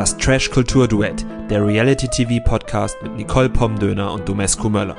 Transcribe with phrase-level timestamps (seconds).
[0.00, 4.96] Das Trash Kultur Duett, der Reality TV Podcast mit Nicole Pomdöner und Domescu Möller.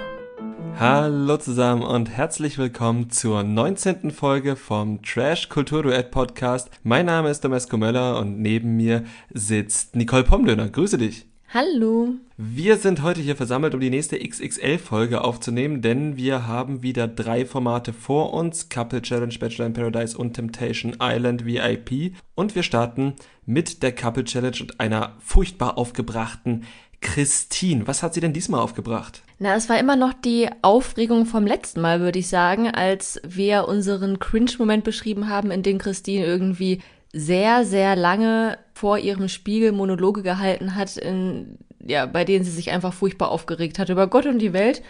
[0.79, 4.11] Hallo zusammen und herzlich willkommen zur 19.
[4.11, 6.69] Folge vom Trash Kultur Duett Podcast.
[6.83, 9.03] Mein Name ist Domescu Möller und neben mir
[9.33, 10.69] sitzt Nicole Pomdöner.
[10.69, 11.30] Grüße dich.
[11.53, 12.13] Hallo.
[12.37, 17.45] Wir sind heute hier versammelt, um die nächste XXL-Folge aufzunehmen, denn wir haben wieder drei
[17.45, 22.13] Formate vor uns: Couple Challenge, Bachelor in Paradise und Temptation Island VIP.
[22.35, 26.63] Und wir starten mit der Couple Challenge und einer furchtbar aufgebrachten
[27.01, 27.85] Christine.
[27.85, 29.21] Was hat sie denn diesmal aufgebracht?
[29.37, 33.67] Na, es war immer noch die Aufregung vom letzten Mal, würde ich sagen, als wir
[33.67, 36.79] unseren Cringe-Moment beschrieben haben, in dem Christine irgendwie
[37.13, 42.71] sehr, sehr lange vor ihrem Spiegel Monologe gehalten hat, in, ja, bei denen sie sich
[42.71, 44.81] einfach furchtbar aufgeregt hat über Gott und die Welt.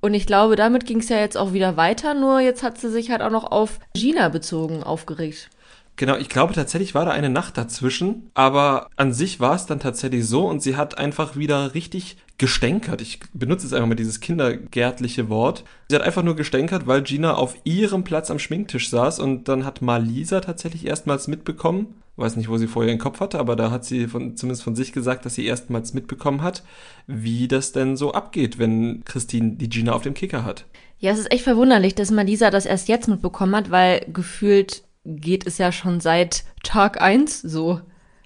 [0.00, 2.90] Und ich glaube, damit ging es ja jetzt auch wieder weiter, nur jetzt hat sie
[2.90, 5.48] sich halt auch noch auf Gina bezogen aufgeregt.
[5.96, 9.78] Genau, ich glaube tatsächlich war da eine Nacht dazwischen, aber an sich war es dann
[9.78, 13.00] tatsächlich so und sie hat einfach wieder richtig gestänkert.
[13.00, 15.62] Ich benutze jetzt einfach mal dieses kindergärtliche Wort.
[15.88, 19.64] Sie hat einfach nur gestänkert, weil Gina auf ihrem Platz am Schminktisch saß und dann
[19.64, 23.70] hat Malisa tatsächlich erstmals mitbekommen, weiß nicht, wo sie vorher den Kopf hatte, aber da
[23.70, 26.64] hat sie von, zumindest von sich gesagt, dass sie erstmals mitbekommen hat,
[27.06, 30.64] wie das denn so abgeht, wenn Christine die Gina auf dem Kicker hat.
[30.98, 35.46] Ja, es ist echt verwunderlich, dass Malisa das erst jetzt mitbekommen hat, weil gefühlt geht
[35.46, 37.80] es ja schon seit Tag eins so.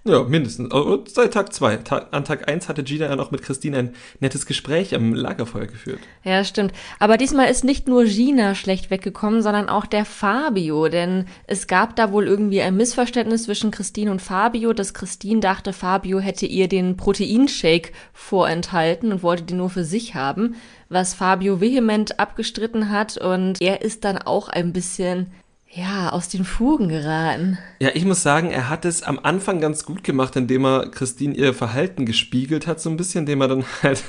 [0.07, 0.73] Ja, mindestens.
[0.73, 1.81] Und seit Tag zwei.
[2.13, 5.99] an Tag eins hatte Gina ja noch mit Christine ein nettes Gespräch am Lagerfeuer geführt.
[6.23, 6.73] Ja, stimmt.
[7.01, 10.87] Aber diesmal ist nicht nur Gina schlecht weggekommen, sondern auch der Fabio.
[10.89, 15.73] Denn es gab da wohl irgendwie ein Missverständnis zwischen Christine und Fabio, dass Christine dachte,
[15.73, 20.55] Fabio hätte ihr den Proteinshake vorenthalten und wollte den nur für sich haben,
[20.89, 23.19] was Fabio vehement abgestritten hat.
[23.19, 25.33] Und er ist dann auch ein bisschen
[25.77, 27.59] ja, aus den Fugen geraten.
[27.81, 31.35] Ja, ich muss sagen, er hat es am Anfang ganz gut gemacht, indem er Christine
[31.35, 34.03] ihr Verhalten gespiegelt hat, so ein bisschen, indem er dann halt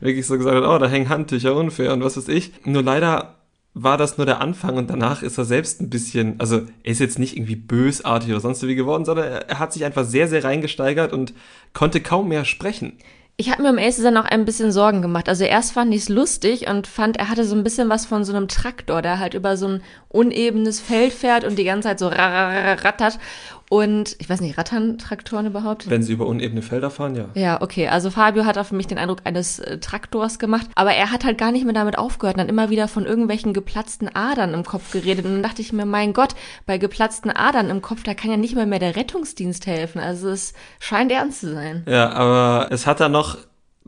[0.00, 2.52] wirklich so gesagt hat, oh, da hängen Handtücher unfair und was weiß ich.
[2.66, 3.36] Nur leider
[3.72, 7.00] war das nur der Anfang und danach ist er selbst ein bisschen, also er ist
[7.00, 10.44] jetzt nicht irgendwie bösartig oder sonst wie geworden, sondern er hat sich einfach sehr, sehr
[10.44, 11.32] reingesteigert und
[11.72, 12.98] konnte kaum mehr sprechen.
[13.36, 15.28] Ich habe mir um ehrlich dann auch ein bisschen Sorgen gemacht.
[15.28, 18.24] Also erst fand ich es lustig und fand, er hatte so ein bisschen was von
[18.24, 21.98] so einem Traktor, der halt über so ein unebenes Feld fährt und die ganze Zeit
[21.98, 23.18] so rattert.
[23.74, 25.90] Und ich weiß nicht, rattern Traktoren überhaupt?
[25.90, 27.24] Wenn sie über unebene Felder fahren, ja.
[27.34, 27.88] Ja, okay.
[27.88, 31.38] Also Fabio hat auf mich den Eindruck eines äh, Traktors gemacht, aber er hat halt
[31.38, 34.92] gar nicht mehr damit aufgehört und dann immer wieder von irgendwelchen geplatzten Adern im Kopf
[34.92, 35.24] geredet.
[35.24, 36.36] Und dann dachte ich mir, mein Gott,
[36.66, 40.00] bei geplatzten Adern im Kopf, da kann ja nicht mal mehr der Rettungsdienst helfen.
[40.00, 41.84] Also es scheint ernst zu sein.
[41.88, 43.38] Ja, aber es hat dann noch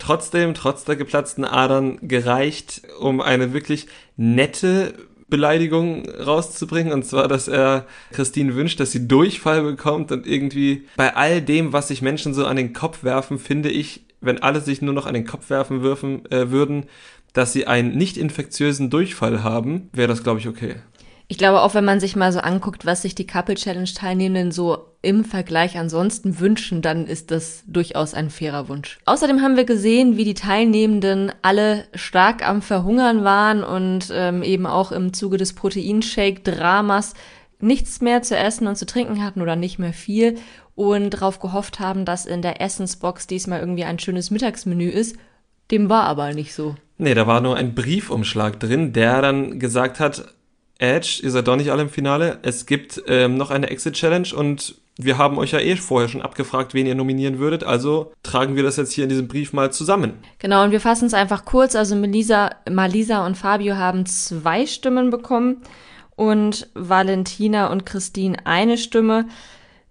[0.01, 3.87] trotzdem, trotz der geplatzten Adern, gereicht, um eine wirklich
[4.17, 4.95] nette
[5.29, 6.93] Beleidigung rauszubringen.
[6.93, 11.73] Und zwar, dass er Christine wünscht, dass sie Durchfall bekommt und irgendwie bei all dem,
[11.73, 15.07] was sich Menschen so an den Kopf werfen, finde ich, wenn alle sich nur noch
[15.07, 16.87] an den Kopf werfen würfen, äh, würden,
[17.33, 20.77] dass sie einen nicht infektiösen Durchfall haben, wäre das, glaube ich, okay.
[21.29, 24.53] Ich glaube, auch wenn man sich mal so anguckt, was sich die Couple Challenge Teilnehmenden
[24.53, 28.99] so im Vergleich ansonsten wünschen, dann ist das durchaus ein fairer Wunsch.
[29.07, 34.67] Außerdem haben wir gesehen, wie die Teilnehmenden alle stark am Verhungern waren und ähm, eben
[34.67, 37.15] auch im Zuge des Proteinshake-Dramas
[37.61, 40.37] nichts mehr zu essen und zu trinken hatten oder nicht mehr viel
[40.77, 45.17] und darauf gehofft haben, dass in der Essensbox diesmal irgendwie ein schönes Mittagsmenü ist.
[45.71, 46.77] Dem war aber nicht so.
[46.99, 50.36] Nee, da war nur ein Briefumschlag drin, der dann gesagt hat,
[50.79, 52.39] Edge, ihr seid doch nicht alle im Finale.
[52.43, 56.73] Es gibt ähm, noch eine Exit-Challenge und wir haben euch ja eh vorher schon abgefragt,
[56.73, 60.15] wen ihr nominieren würdet, also tragen wir das jetzt hier in diesem Brief mal zusammen.
[60.39, 61.77] Genau, und wir fassen es einfach kurz.
[61.77, 65.59] Also Melisa, Malisa und Fabio haben zwei Stimmen bekommen
[66.15, 69.27] und Valentina und Christine eine Stimme.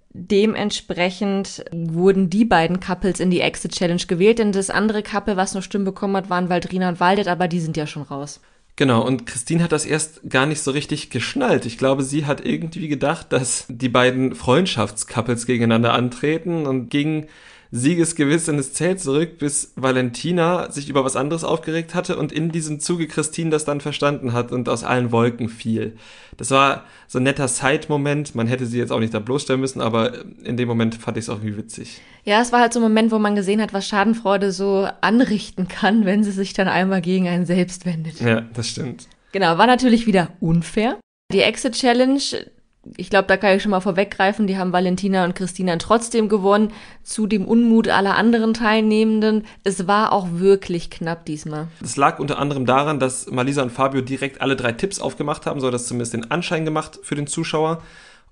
[0.09, 5.53] Dementsprechend wurden die beiden Couples in die Exit Challenge gewählt, denn das andere Couple, was
[5.53, 8.40] nur Stimmen bekommen hat, waren Valdrina und Waldet, aber die sind ja schon raus.
[8.78, 11.66] Genau, und Christine hat das erst gar nicht so richtig geschnallt.
[11.66, 17.28] Ich glaube, sie hat irgendwie gedacht, dass die beiden Freundschaftscouples gegeneinander antreten und ging
[17.76, 22.50] siegesgewiss in das Zelt zurück, bis Valentina sich über was anderes aufgeregt hatte und in
[22.50, 25.98] diesem Zuge Christine das dann verstanden hat und aus allen Wolken fiel.
[26.38, 28.34] Das war so ein netter Side-Moment.
[28.34, 30.14] Man hätte sie jetzt auch nicht da bloßstellen müssen, aber
[30.44, 32.02] in dem Moment fand ich es auch irgendwie witzig.
[32.24, 35.68] Ja, es war halt so ein Moment, wo man gesehen hat, was Schadenfreude so anrichten
[35.68, 38.22] kann, wenn sie sich dann einmal gegen einen selbst wendet.
[38.22, 39.08] Ja, das stimmt.
[39.34, 40.98] Genau, war natürlich wieder unfair.
[41.34, 42.22] Die Exit Challenge,
[42.97, 46.72] ich glaube, da kann ich schon mal vorweggreifen, die haben Valentina und Christina trotzdem gewonnen,
[47.03, 49.46] zu dem Unmut aller anderen Teilnehmenden.
[49.64, 51.67] Es war auch wirklich knapp diesmal.
[51.82, 55.59] Das lag unter anderem daran, dass Malisa und Fabio direkt alle drei Tipps aufgemacht haben,
[55.59, 57.82] so dass zumindest den Anschein gemacht für den Zuschauer.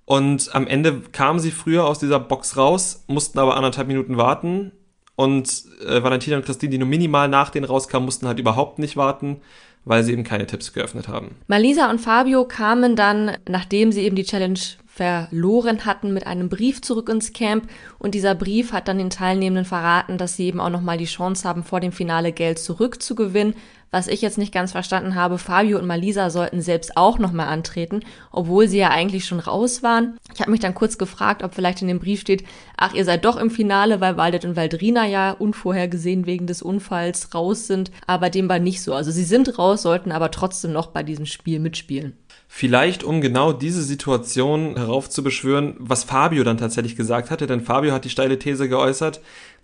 [0.06, 4.72] Und am Ende kamen sie früher aus dieser Box raus, mussten aber anderthalb Minuten warten.
[5.16, 8.98] Und äh, Valentina und Christine, die nur minimal nach denen rauskamen, mussten halt überhaupt nicht
[8.98, 9.42] warten,
[9.86, 11.36] weil sie eben keine Tipps geöffnet haben.
[11.48, 16.82] Malisa und Fabio kamen dann, nachdem sie eben die Challenge verloren hatten, mit einem Brief
[16.82, 20.70] zurück ins Camp und dieser Brief hat dann den Teilnehmenden verraten, dass sie eben auch
[20.70, 23.56] nochmal die Chance haben, vor dem Finale Geld zurückzugewinnen.
[23.94, 28.00] Was ich jetzt nicht ganz verstanden habe, Fabio und Malisa sollten selbst auch nochmal antreten,
[28.32, 30.18] obwohl sie ja eigentlich schon raus waren.
[30.34, 32.44] Ich habe mich dann kurz gefragt, ob vielleicht in dem Brief steht,
[32.76, 37.36] ach, ihr seid doch im Finale, weil Waldet und Waldrina ja unvorhergesehen wegen des Unfalls
[37.36, 38.96] raus sind, aber dem war nicht so.
[38.96, 42.18] Also sie sind raus, sollten aber trotzdem noch bei diesem Spiel mitspielen.
[42.48, 48.06] Vielleicht, um genau diese Situation heraufzubeschwören, was Fabio dann tatsächlich gesagt hatte, denn Fabio hat
[48.06, 49.22] die steile These geäußert,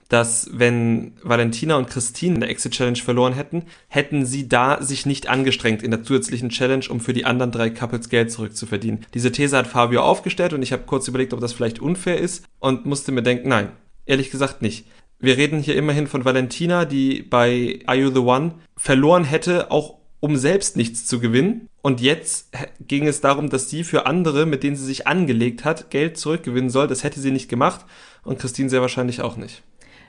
[0.09, 5.06] dass wenn Valentina und Christine in der Exit Challenge verloren hätten, hätten sie da sich
[5.06, 9.06] nicht angestrengt in der zusätzlichen Challenge, um für die anderen drei Couples Geld zurückzuverdienen.
[9.13, 12.44] Diese These hat Fabio aufgestellt und ich habe kurz überlegt, ob das vielleicht unfair ist
[12.59, 13.71] und musste mir denken, nein,
[14.06, 14.85] ehrlich gesagt nicht.
[15.19, 20.00] Wir reden hier immerhin von Valentina, die bei Are You the One verloren hätte, auch
[20.21, 21.67] um selbst nichts zu gewinnen.
[21.81, 25.91] Und jetzt ging es darum, dass sie für andere, mit denen sie sich angelegt hat,
[25.91, 26.88] Geld zurückgewinnen soll.
[26.88, 27.85] Das hätte sie nicht gemacht
[28.23, 29.61] und Christine sehr wahrscheinlich auch nicht.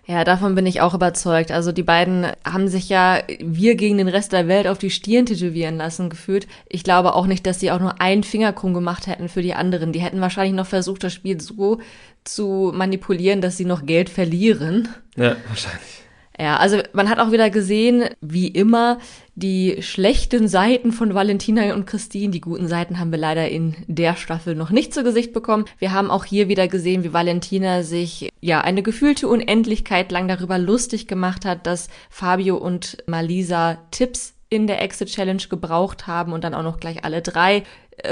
[0.07, 1.53] Ja, davon bin ich auch überzeugt.
[1.53, 5.27] Also die beiden haben sich ja wir gegen den Rest der Welt auf die Stirn
[5.27, 6.49] tätowieren lassen gefühlt.
[6.69, 9.55] Ich glaube auch nicht, dass sie auch nur einen Finger krumm gemacht hätten für die
[9.55, 9.93] anderen.
[9.93, 11.81] Die hätten wahrscheinlich noch versucht, das Spiel so
[12.25, 14.89] zu manipulieren, dass sie noch Geld verlieren.
[15.17, 16.03] Ja, wahrscheinlich.
[16.41, 18.99] Ja, also man hat auch wieder gesehen, wie immer,
[19.35, 22.31] die schlechten Seiten von Valentina und Christine.
[22.31, 25.67] Die guten Seiten haben wir leider in der Staffel noch nicht zu Gesicht bekommen.
[25.79, 30.57] Wir haben auch hier wieder gesehen, wie Valentina sich ja eine gefühlte Unendlichkeit lang darüber
[30.57, 36.43] lustig gemacht hat, dass Fabio und Malisa Tipps in der Exit Challenge gebraucht haben und
[36.43, 37.65] dann auch noch gleich alle drei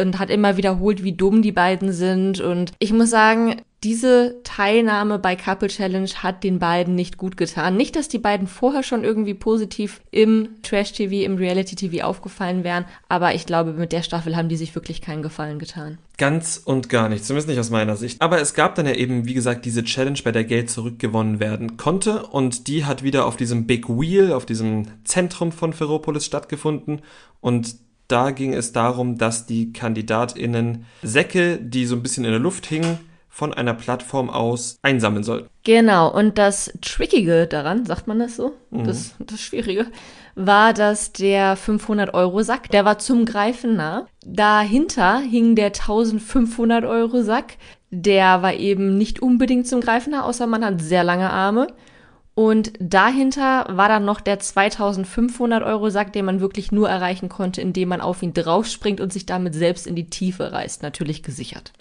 [0.02, 2.40] und hat immer wiederholt, wie dumm die beiden sind.
[2.40, 7.76] Und ich muss sagen, diese Teilnahme bei Couple Challenge hat den beiden nicht gut getan.
[7.76, 13.34] Nicht, dass die beiden vorher schon irgendwie positiv im Trash-TV, im Reality-TV aufgefallen wären, aber
[13.34, 15.98] ich glaube, mit der Staffel haben die sich wirklich keinen Gefallen getan.
[16.16, 18.20] Ganz und gar nicht, zumindest nicht aus meiner Sicht.
[18.20, 21.76] Aber es gab dann ja eben, wie gesagt, diese Challenge, bei der Geld zurückgewonnen werden
[21.76, 27.02] konnte und die hat wieder auf diesem Big Wheel, auf diesem Zentrum von Ferropolis stattgefunden
[27.40, 27.76] und
[28.08, 32.66] da ging es darum, dass die KandidatInnen Säcke, die so ein bisschen in der Luft
[32.66, 32.98] hingen,
[33.38, 35.48] von einer Plattform aus einsammeln sollten.
[35.62, 38.56] Genau, und das Trickige daran, sagt man das so?
[38.70, 38.82] Mhm.
[38.82, 39.86] Das, das Schwierige,
[40.34, 44.08] war, dass der 500-Euro-Sack, der war zum Greifen nah.
[44.26, 47.58] Dahinter hing der 1500-Euro-Sack,
[47.90, 51.68] der war eben nicht unbedingt zum Greifen nah, außer man hat sehr lange Arme.
[52.34, 57.60] Und dahinter war dann noch der 2500 Euro Sack, den man wirklich nur erreichen konnte,
[57.60, 60.82] indem man auf ihn draufspringt und sich damit selbst in die Tiefe reißt.
[60.82, 61.72] Natürlich gesichert.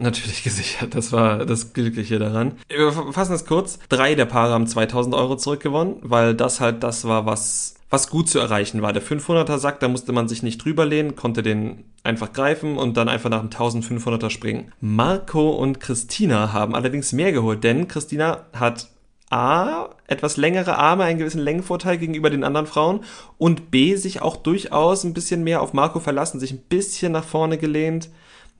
[0.00, 2.52] Natürlich gesichert, das war das Glückliche daran.
[2.68, 3.78] Wir fassen es kurz.
[3.88, 8.28] Drei der Paare haben 2000 Euro zurückgewonnen, weil das halt das war, was, was gut
[8.28, 8.94] zu erreichen war.
[8.94, 12.96] Der 500er Sack, da musste man sich nicht drüber lehnen, konnte den einfach greifen und
[12.96, 14.72] dann einfach nach dem 1500er springen.
[14.80, 18.88] Marco und Christina haben allerdings mehr geholt, denn Christina hat
[19.28, 23.04] A, etwas längere Arme, einen gewissen Längenvorteil gegenüber den anderen Frauen
[23.38, 27.22] und B, sich auch durchaus ein bisschen mehr auf Marco verlassen, sich ein bisschen nach
[27.22, 28.08] vorne gelehnt,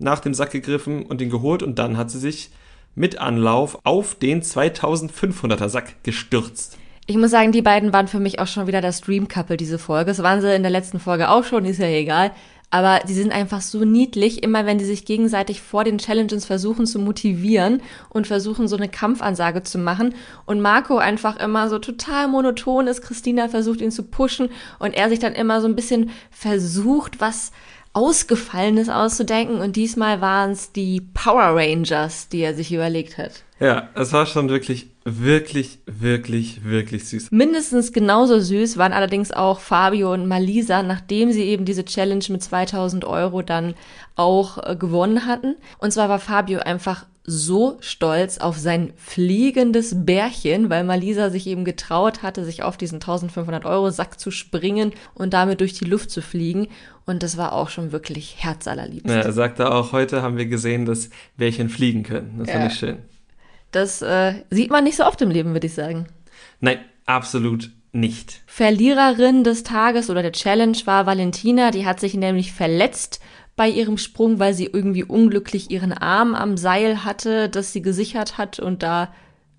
[0.01, 2.51] nach dem Sack gegriffen und ihn geholt und dann hat sie sich
[2.95, 6.77] mit Anlauf auf den 2500er Sack gestürzt.
[7.07, 9.79] Ich muss sagen, die beiden waren für mich auch schon wieder das Dream Couple, diese
[9.79, 10.11] Folge.
[10.11, 12.33] Das waren sie in der letzten Folge auch schon, ist ja egal.
[12.73, 16.87] Aber die sind einfach so niedlich, immer wenn die sich gegenseitig vor den Challenges versuchen
[16.87, 20.15] zu motivieren und versuchen so eine Kampfansage zu machen.
[20.47, 23.03] Und Marco einfach immer so total monoton ist.
[23.03, 27.51] Christina versucht ihn zu pushen und er sich dann immer so ein bisschen versucht, was
[27.93, 29.61] Ausgefallenes auszudenken.
[29.61, 33.45] Und diesmal waren es die Power Rangers, die er sich überlegt hat.
[33.61, 37.31] Ja, es war schon wirklich, wirklich, wirklich, wirklich süß.
[37.31, 42.43] Mindestens genauso süß waren allerdings auch Fabio und Malisa, nachdem sie eben diese Challenge mit
[42.43, 43.75] 2000 Euro dann
[44.17, 45.57] auch äh, gewonnen hatten.
[45.79, 51.67] Und zwar war Fabio einfach so stolz auf sein fliegendes Bärchen, weil Malisa sich eben
[51.67, 56.11] getraut hatte, sich auf diesen 1500 Euro Sack zu springen und damit durch die Luft
[56.11, 56.69] zu fliegen.
[57.05, 59.09] Und das war auch schon wirklich herzallerliebst.
[59.11, 62.37] Ja, er sagte auch, heute haben wir gesehen, dass Bärchen fliegen können.
[62.39, 62.55] Das ja.
[62.55, 62.99] fand ich schön.
[63.71, 66.07] Das äh, sieht man nicht so oft im Leben, würde ich sagen.
[66.61, 68.43] Nein, absolut nicht.
[68.47, 73.21] Verliererin des Tages oder der Challenge war Valentina, die hat sich nämlich verletzt
[73.57, 78.39] bei ihrem Sprung, weil sie irgendwie unglücklich ihren Arm am Seil hatte, das sie gesichert
[78.39, 79.13] hat und da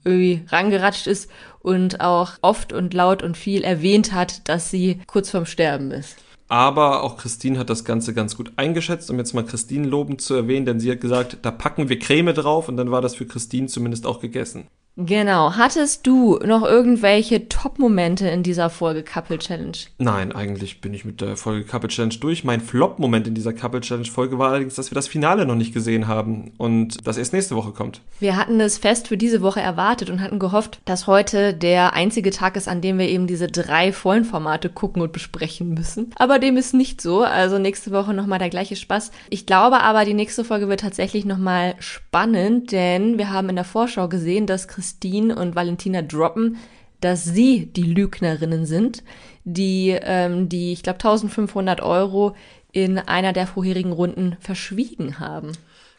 [0.03, 5.29] irgendwie rangeratscht ist und auch oft und laut und viel erwähnt hat, dass sie kurz
[5.29, 6.17] vorm Sterben ist.
[6.51, 10.33] Aber auch Christine hat das Ganze ganz gut eingeschätzt, um jetzt mal Christine lobend zu
[10.33, 13.25] erwähnen, denn sie hat gesagt, da packen wir Creme drauf und dann war das für
[13.25, 14.67] Christine zumindest auch gegessen.
[14.97, 15.53] Genau.
[15.55, 19.77] Hattest du noch irgendwelche Top-Momente in dieser Folge Couple Challenge?
[19.97, 22.43] Nein, eigentlich bin ich mit der Folge Couple Challenge durch.
[22.43, 25.73] Mein Flop-Moment in dieser Couple Challenge Folge war allerdings, dass wir das Finale noch nicht
[25.73, 28.01] gesehen haben und das erst nächste Woche kommt.
[28.19, 32.31] Wir hatten es fest für diese Woche erwartet und hatten gehofft, dass heute der einzige
[32.31, 36.11] Tag ist, an dem wir eben diese drei vollen Formate gucken und besprechen müssen.
[36.17, 37.21] Aber dem ist nicht so.
[37.21, 39.11] Also nächste Woche nochmal der gleiche Spaß.
[39.29, 43.65] Ich glaube aber, die nächste Folge wird tatsächlich nochmal spannend, denn wir haben in der
[43.65, 46.57] Vorschau gesehen, dass Christine und Valentina droppen,
[47.01, 49.03] dass sie die Lügnerinnen sind,
[49.43, 52.35] die ähm, die, ich glaube, 1500 Euro
[52.71, 55.51] in einer der vorherigen Runden verschwiegen haben.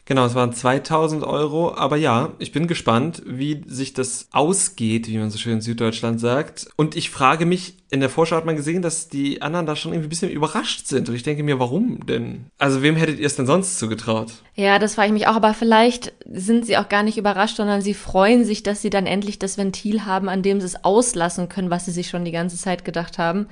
[0.05, 1.75] Genau, es waren 2000 Euro.
[1.75, 6.19] Aber ja, ich bin gespannt, wie sich das ausgeht, wie man so schön in Süddeutschland
[6.19, 6.67] sagt.
[6.75, 9.93] Und ich frage mich, in der Vorschau hat man gesehen, dass die anderen da schon
[9.93, 11.07] irgendwie ein bisschen überrascht sind.
[11.07, 12.47] Und ich denke mir, warum denn?
[12.57, 14.31] Also wem hättet ihr es denn sonst zugetraut?
[14.55, 15.35] Ja, das frage ich mich auch.
[15.35, 19.05] Aber vielleicht sind sie auch gar nicht überrascht, sondern sie freuen sich, dass sie dann
[19.05, 22.31] endlich das Ventil haben, an dem sie es auslassen können, was sie sich schon die
[22.31, 23.47] ganze Zeit gedacht haben.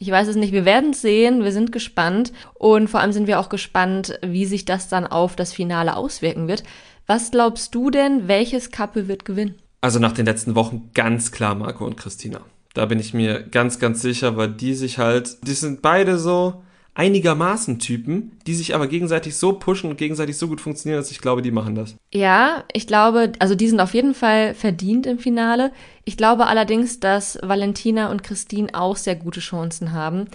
[0.00, 3.26] Ich weiß es nicht, wir werden es sehen, wir sind gespannt und vor allem sind
[3.26, 6.62] wir auch gespannt, wie sich das dann auf das Finale auswirken wird.
[7.06, 9.56] Was glaubst du denn, welches Couple wird gewinnen?
[9.80, 12.40] Also nach den letzten Wochen ganz klar Marco und Christina.
[12.74, 16.62] Da bin ich mir ganz, ganz sicher, weil die sich halt, die sind beide so,
[16.98, 21.20] einigermaßen Typen, die sich aber gegenseitig so pushen und gegenseitig so gut funktionieren, dass ich
[21.20, 21.94] glaube, die machen das.
[22.12, 25.72] Ja, ich glaube, also die sind auf jeden Fall verdient im Finale.
[26.04, 30.26] Ich glaube allerdings, dass Valentina und Christine auch sehr gute Chancen haben.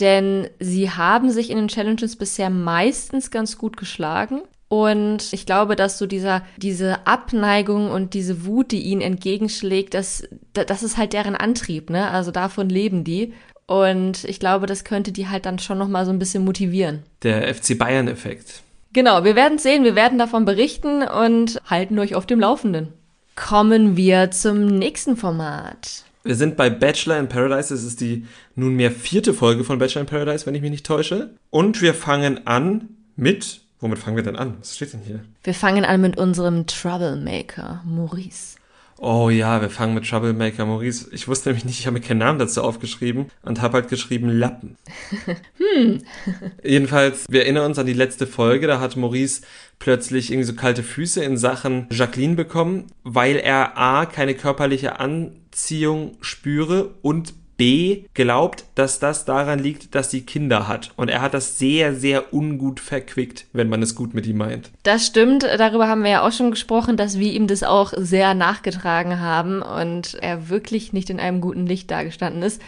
[0.00, 4.40] Denn sie haben sich in den Challenges bisher meistens ganz gut geschlagen.
[4.66, 10.28] Und ich glaube, dass so dieser, diese Abneigung und diese Wut, die ihnen entgegenschlägt, das,
[10.52, 12.08] das ist halt deren Antrieb, ne?
[12.10, 13.32] Also davon leben die.
[13.70, 17.04] Und ich glaube, das könnte die halt dann schon nochmal so ein bisschen motivieren.
[17.22, 18.62] Der FC Bayern-Effekt.
[18.92, 22.88] Genau, wir werden sehen, wir werden davon berichten und halten euch auf dem Laufenden.
[23.36, 26.02] Kommen wir zum nächsten Format.
[26.24, 27.72] Wir sind bei Bachelor in Paradise.
[27.72, 31.30] Es ist die nunmehr vierte Folge von Bachelor in Paradise, wenn ich mich nicht täusche.
[31.50, 33.60] Und wir fangen an mit.
[33.78, 34.56] Womit fangen wir denn an?
[34.58, 35.20] Was steht denn hier?
[35.44, 38.56] Wir fangen an mit unserem Troublemaker, Maurice.
[39.02, 41.08] Oh ja, wir fangen mit Troublemaker Maurice.
[41.12, 44.28] Ich wusste nämlich nicht, ich habe mir keinen Namen dazu aufgeschrieben und habe halt geschrieben
[44.28, 44.76] Lappen.
[45.56, 46.02] hm.
[46.62, 49.40] Jedenfalls, wir erinnern uns an die letzte Folge, da hat Maurice
[49.78, 56.18] plötzlich irgendwie so kalte Füße in Sachen Jacqueline bekommen, weil er A, keine körperliche Anziehung
[56.20, 60.92] spüre und B glaubt, dass das daran liegt, dass sie Kinder hat.
[60.96, 64.70] Und er hat das sehr, sehr ungut verquickt, wenn man es gut mit ihm meint.
[64.82, 65.42] Das stimmt.
[65.42, 69.60] Darüber haben wir ja auch schon gesprochen, dass wir ihm das auch sehr nachgetragen haben
[69.60, 72.62] und er wirklich nicht in einem guten Licht dargestanden ist.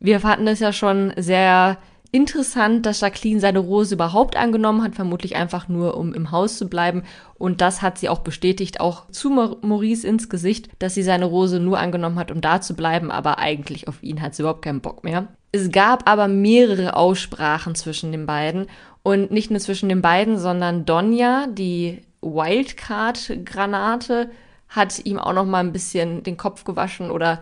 [0.00, 1.76] Wir fanden es ja schon sehr
[2.10, 6.68] interessant, dass Jacqueline seine Rose überhaupt angenommen hat, vermutlich einfach nur, um im Haus zu
[6.68, 7.02] bleiben.
[7.34, 11.60] Und das hat sie auch bestätigt, auch zu Maurice ins Gesicht, dass sie seine Rose
[11.60, 14.80] nur angenommen hat, um da zu bleiben, aber eigentlich auf ihn hat sie überhaupt keinen
[14.80, 15.28] Bock mehr.
[15.52, 18.66] Es gab aber mehrere Aussprachen zwischen den beiden
[19.02, 24.28] und nicht nur zwischen den beiden, sondern Donja, die Wildcard-Granate,
[24.68, 27.40] hat ihm auch noch mal ein bisschen den Kopf gewaschen oder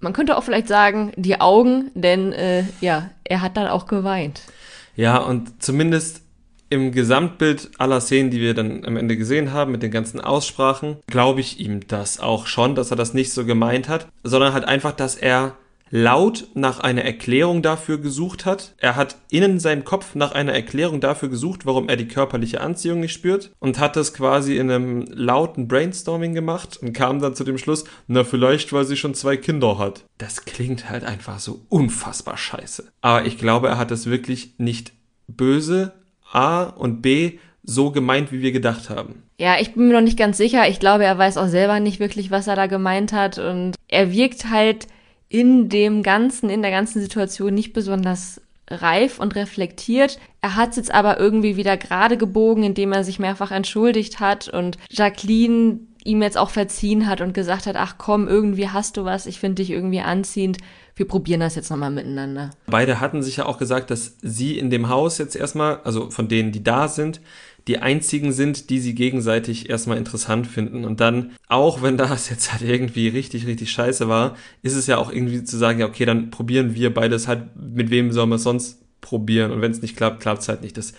[0.00, 4.42] man könnte auch vielleicht sagen, die Augen, denn äh, ja, er hat dann auch geweint.
[4.96, 6.22] Ja, und zumindest
[6.70, 10.96] im Gesamtbild aller Szenen, die wir dann am Ende gesehen haben, mit den ganzen Aussprachen,
[11.06, 14.64] glaube ich ihm das auch schon, dass er das nicht so gemeint hat, sondern halt
[14.64, 15.56] einfach, dass er
[15.90, 18.74] laut nach einer Erklärung dafür gesucht hat.
[18.78, 23.00] Er hat in seinem Kopf nach einer Erklärung dafür gesucht, warum er die körperliche Anziehung
[23.00, 27.44] nicht spürt und hat das quasi in einem lauten Brainstorming gemacht und kam dann zu
[27.44, 30.04] dem Schluss, na vielleicht, weil sie schon zwei Kinder hat.
[30.18, 32.90] Das klingt halt einfach so unfassbar scheiße.
[33.00, 34.92] Aber ich glaube, er hat das wirklich nicht
[35.26, 35.92] böse,
[36.30, 39.22] A und B, so gemeint, wie wir gedacht haben.
[39.38, 40.68] Ja, ich bin mir noch nicht ganz sicher.
[40.68, 43.38] Ich glaube, er weiß auch selber nicht wirklich, was er da gemeint hat.
[43.38, 44.86] Und er wirkt halt
[45.28, 50.18] in dem Ganzen, in der ganzen Situation nicht besonders reif und reflektiert.
[50.40, 54.48] Er hat es jetzt aber irgendwie wieder gerade gebogen, indem er sich mehrfach entschuldigt hat
[54.48, 59.04] und Jacqueline ihm jetzt auch verziehen hat und gesagt hat, ach komm, irgendwie hast du
[59.04, 60.58] was, ich finde dich irgendwie anziehend,
[60.96, 62.50] wir probieren das jetzt nochmal miteinander.
[62.66, 66.28] Beide hatten sich ja auch gesagt, dass sie in dem Haus jetzt erstmal, also von
[66.28, 67.20] denen, die da sind,
[67.68, 70.84] die einzigen sind, die sie gegenseitig erstmal interessant finden.
[70.84, 74.96] Und dann, auch wenn das jetzt halt irgendwie richtig, richtig scheiße war, ist es ja
[74.98, 78.36] auch irgendwie zu sagen, ja, okay, dann probieren wir beides halt, mit wem sollen wir
[78.36, 79.52] es sonst probieren?
[79.52, 80.76] Und wenn es nicht klappt, klappt es halt nicht.
[80.76, 80.94] Das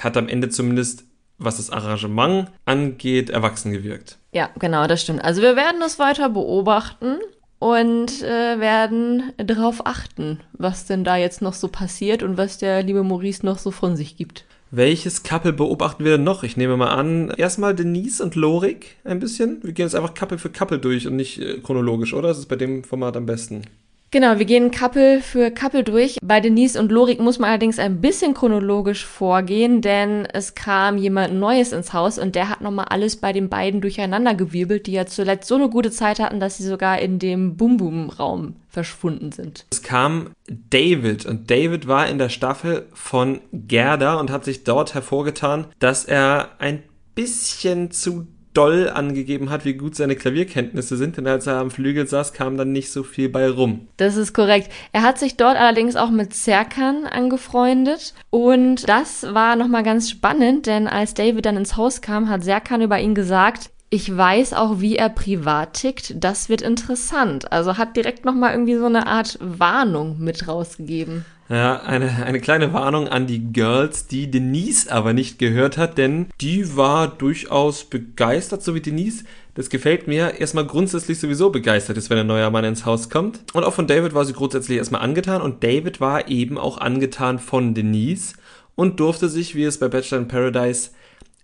[0.00, 1.04] hat am Ende zumindest
[1.44, 4.18] was das Arrangement angeht, erwachsen gewirkt.
[4.32, 5.24] Ja, genau, das stimmt.
[5.24, 7.18] Also wir werden das weiter beobachten
[7.58, 12.82] und äh, werden darauf achten, was denn da jetzt noch so passiert und was der
[12.82, 14.44] liebe Maurice noch so von sich gibt.
[14.74, 16.44] Welches Couple beobachten wir denn noch?
[16.44, 19.62] Ich nehme mal an, erstmal Denise und Lorik ein bisschen.
[19.62, 22.28] Wir gehen jetzt einfach Couple für Couple durch und nicht äh, chronologisch, oder?
[22.28, 23.64] Das ist bei dem Format am besten.
[24.12, 26.18] Genau, wir gehen Couple für Couple durch.
[26.22, 31.32] Bei Denise und Lorik muss man allerdings ein bisschen chronologisch vorgehen, denn es kam jemand
[31.34, 35.06] Neues ins Haus und der hat nochmal alles bei den beiden durcheinander gewirbelt, die ja
[35.06, 39.64] zuletzt so eine gute Zeit hatten, dass sie sogar in dem Bum-Bum-Raum verschwunden sind.
[39.72, 40.28] Es kam
[40.68, 46.04] David und David war in der Staffel von Gerda und hat sich dort hervorgetan, dass
[46.04, 46.82] er ein
[47.14, 52.06] bisschen zu doll angegeben hat, wie gut seine Klavierkenntnisse sind, denn als er am Flügel
[52.06, 53.88] saß, kam dann nicht so viel bei rum.
[53.96, 54.70] Das ist korrekt.
[54.92, 60.66] Er hat sich dort allerdings auch mit Serkan angefreundet und das war nochmal ganz spannend,
[60.66, 64.80] denn als David dann ins Haus kam, hat Serkan über ihn gesagt, ich weiß auch,
[64.80, 66.14] wie er privat tickt.
[66.16, 67.52] Das wird interessant.
[67.52, 71.26] Also hat direkt nochmal irgendwie so eine Art Warnung mit rausgegeben.
[71.50, 76.28] Ja, eine, eine kleine Warnung an die Girls, die Denise aber nicht gehört hat, denn
[76.40, 79.24] die war durchaus begeistert, so wie Denise.
[79.52, 80.40] Das gefällt mir.
[80.40, 83.40] Erstmal grundsätzlich sowieso begeistert ist, wenn ein neuer Mann ins Haus kommt.
[83.52, 87.38] Und auch von David war sie grundsätzlich erstmal angetan und David war eben auch angetan
[87.38, 88.36] von Denise
[88.74, 90.92] und durfte sich, wie es bei Bachelor in Paradise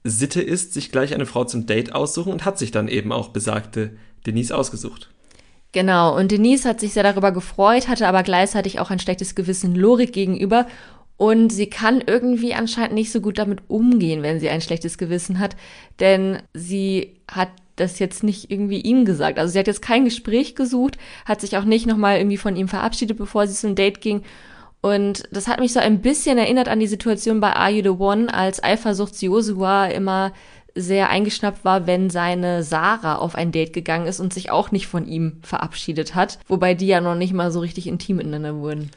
[0.04, 3.28] Sitte ist, sich gleich eine Frau zum Date aussuchen und hat sich dann eben auch
[3.28, 5.10] besagte Denise ausgesucht.
[5.72, 9.74] Genau, und Denise hat sich sehr darüber gefreut, hatte aber gleichzeitig auch ein schlechtes Gewissen
[9.74, 10.66] Lorik gegenüber.
[11.18, 15.40] Und sie kann irgendwie anscheinend nicht so gut damit umgehen, wenn sie ein schlechtes Gewissen
[15.40, 15.56] hat,
[15.98, 19.38] denn sie hat das jetzt nicht irgendwie ihm gesagt.
[19.38, 22.68] Also sie hat jetzt kein Gespräch gesucht, hat sich auch nicht nochmal irgendwie von ihm
[22.68, 24.22] verabschiedet, bevor sie zum Date ging.
[24.80, 28.00] Und das hat mich so ein bisschen erinnert an die Situation bei Are You the
[28.00, 30.32] One, als Eifersuchts Joshua immer
[30.74, 34.86] sehr eingeschnappt war, wenn seine Sarah auf ein Date gegangen ist und sich auch nicht
[34.86, 38.90] von ihm verabschiedet hat, wobei die ja noch nicht mal so richtig intim miteinander wurden.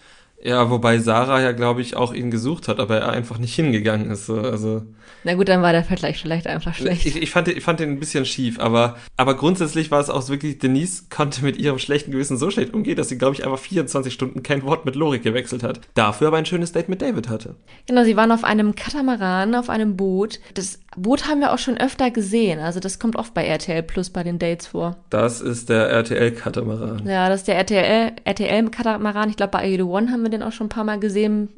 [0.43, 4.09] Ja, wobei Sarah ja, glaube ich, auch ihn gesucht hat, aber er einfach nicht hingegangen
[4.09, 4.25] ist.
[4.25, 4.39] So.
[4.39, 4.81] Also
[5.23, 7.05] Na gut, dann war der Vergleich vielleicht einfach schlecht.
[7.05, 10.27] Ich, ich, fand, ich fand den ein bisschen schief, aber, aber grundsätzlich war es auch
[10.29, 13.59] wirklich, Denise konnte mit ihrem schlechten Gewissen so schlecht umgehen, dass sie, glaube ich, einfach
[13.59, 15.79] 24 Stunden kein Wort mit Lorik gewechselt hat.
[15.93, 17.55] Dafür aber ein schönes Date mit David hatte.
[17.87, 20.39] Genau, sie waren auf einem Katamaran, auf einem Boot.
[20.55, 22.59] Das Boot haben wir auch schon öfter gesehen.
[22.59, 24.97] Also das kommt oft bei RTL Plus bei den Dates vor.
[25.09, 27.07] Das ist der RTL-Katamaran.
[27.07, 29.23] Ja, das ist der RTL-Katamaran.
[29.23, 31.49] RTL ich glaube, bei Aedo One haben wir den auch schon ein paar Mal gesehen.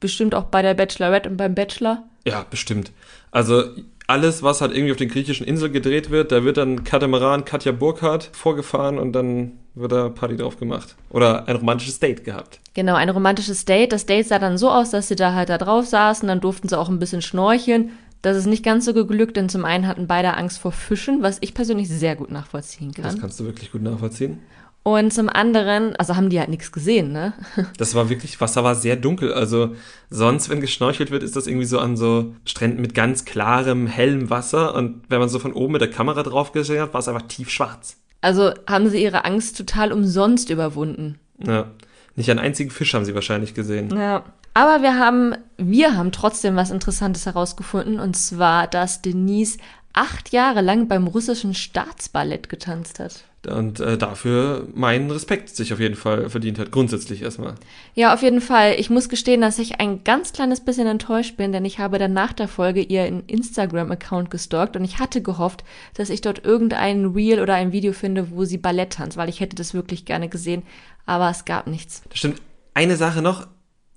[0.00, 2.04] Bestimmt auch bei der Bachelorette und beim Bachelor.
[2.26, 2.90] Ja, bestimmt.
[3.30, 3.62] Also
[4.10, 7.70] alles, was halt irgendwie auf den griechischen Inseln gedreht wird, da wird dann Katamaran Katja
[7.70, 10.96] Burkhardt vorgefahren und dann wird da Party drauf gemacht.
[11.10, 12.58] Oder ein romantisches Date gehabt.
[12.74, 13.92] Genau, ein romantisches Date.
[13.92, 16.68] Das Date sah dann so aus, dass sie da halt da drauf saßen, dann durften
[16.68, 17.92] sie auch ein bisschen schnorcheln.
[18.22, 21.38] Das ist nicht ganz so geglückt, denn zum einen hatten beide Angst vor Fischen, was
[21.40, 23.04] ich persönlich sehr gut nachvollziehen kann.
[23.04, 24.40] Das kannst du wirklich gut nachvollziehen.
[24.82, 27.34] Und zum anderen, also haben die halt nichts gesehen, ne?
[27.76, 29.32] Das war wirklich, Wasser war sehr dunkel.
[29.32, 29.74] Also
[30.08, 34.30] sonst, wenn geschnorchelt wird, ist das irgendwie so an so Stränden mit ganz klarem, hellem
[34.30, 34.74] Wasser.
[34.74, 37.28] Und wenn man so von oben mit der Kamera drauf gesehen hat, war es einfach
[37.28, 37.96] tiefschwarz.
[38.22, 41.18] Also haben sie ihre Angst total umsonst überwunden.
[41.38, 41.70] Ja.
[42.16, 43.90] Nicht einen einzigen Fisch haben sie wahrscheinlich gesehen.
[43.94, 44.24] Ja.
[44.54, 49.58] Aber wir haben, wir haben trotzdem was Interessantes herausgefunden, und zwar, dass Denise
[49.92, 53.24] acht Jahre lang beim russischen Staatsballett getanzt hat.
[53.48, 57.54] Und äh, dafür meinen Respekt sich auf jeden Fall verdient hat, grundsätzlich erstmal.
[57.94, 58.74] Ja, auf jeden Fall.
[58.78, 62.12] Ich muss gestehen, dass ich ein ganz kleines bisschen enttäuscht bin, denn ich habe dann
[62.12, 67.40] nach der Folge ihr Instagram-Account gestalkt und ich hatte gehofft, dass ich dort irgendein Reel
[67.40, 70.62] oder ein Video finde, wo sie Ballett tanzt, weil ich hätte das wirklich gerne gesehen,
[71.06, 72.02] aber es gab nichts.
[72.10, 72.42] Das stimmt.
[72.74, 73.46] Eine Sache noch,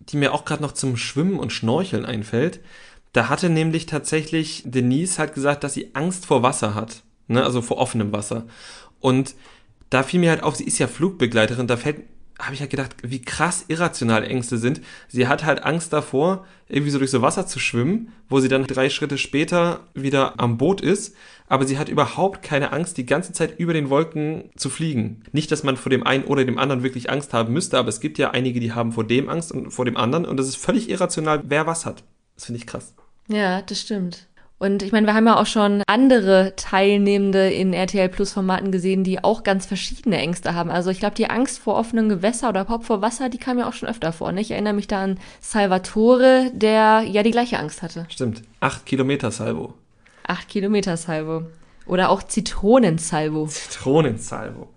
[0.10, 2.60] die mir auch gerade noch zum Schwimmen und Schnorcheln einfällt.
[3.13, 7.04] Da hatte nämlich tatsächlich Denise halt gesagt, dass sie Angst vor Wasser hat.
[7.28, 7.44] Ne?
[7.44, 8.46] Also vor offenem Wasser.
[9.00, 9.36] Und
[9.89, 12.02] da fiel mir halt auf, sie ist ja Flugbegleiterin, da fällt,
[12.39, 14.82] habe ich halt gedacht, wie krass irrational Ängste sind.
[15.08, 18.66] Sie hat halt Angst davor, irgendwie so durch so Wasser zu schwimmen, wo sie dann
[18.66, 21.16] drei Schritte später wieder am Boot ist.
[21.48, 25.24] Aber sie hat überhaupt keine Angst, die ganze Zeit über den Wolken zu fliegen.
[25.32, 28.00] Nicht, dass man vor dem einen oder dem anderen wirklich Angst haben müsste, aber es
[28.00, 30.26] gibt ja einige, die haben vor dem Angst und vor dem anderen.
[30.26, 32.04] Und das ist völlig irrational, wer was hat.
[32.36, 32.96] Das finde ich krass.
[33.28, 34.28] Ja, das stimmt.
[34.64, 39.04] Und ich meine, wir haben ja auch schon andere Teilnehmende in RTL Plus Formaten gesehen,
[39.04, 40.70] die auch ganz verschiedene Ängste haben.
[40.70, 43.68] Also ich glaube, die Angst vor offenen Gewässer oder überhaupt vor Wasser, die kam ja
[43.68, 44.32] auch schon öfter vor.
[44.32, 44.40] Ne?
[44.40, 48.06] Ich erinnere mich da an Salvatore, der ja die gleiche Angst hatte.
[48.08, 48.44] Stimmt.
[48.62, 49.74] Acht Kilometer Salvo.
[50.26, 51.44] Acht Kilometer Salvo.
[51.86, 53.48] Oder auch Zitronensalvo.
[53.48, 54.70] Zitronensalvo.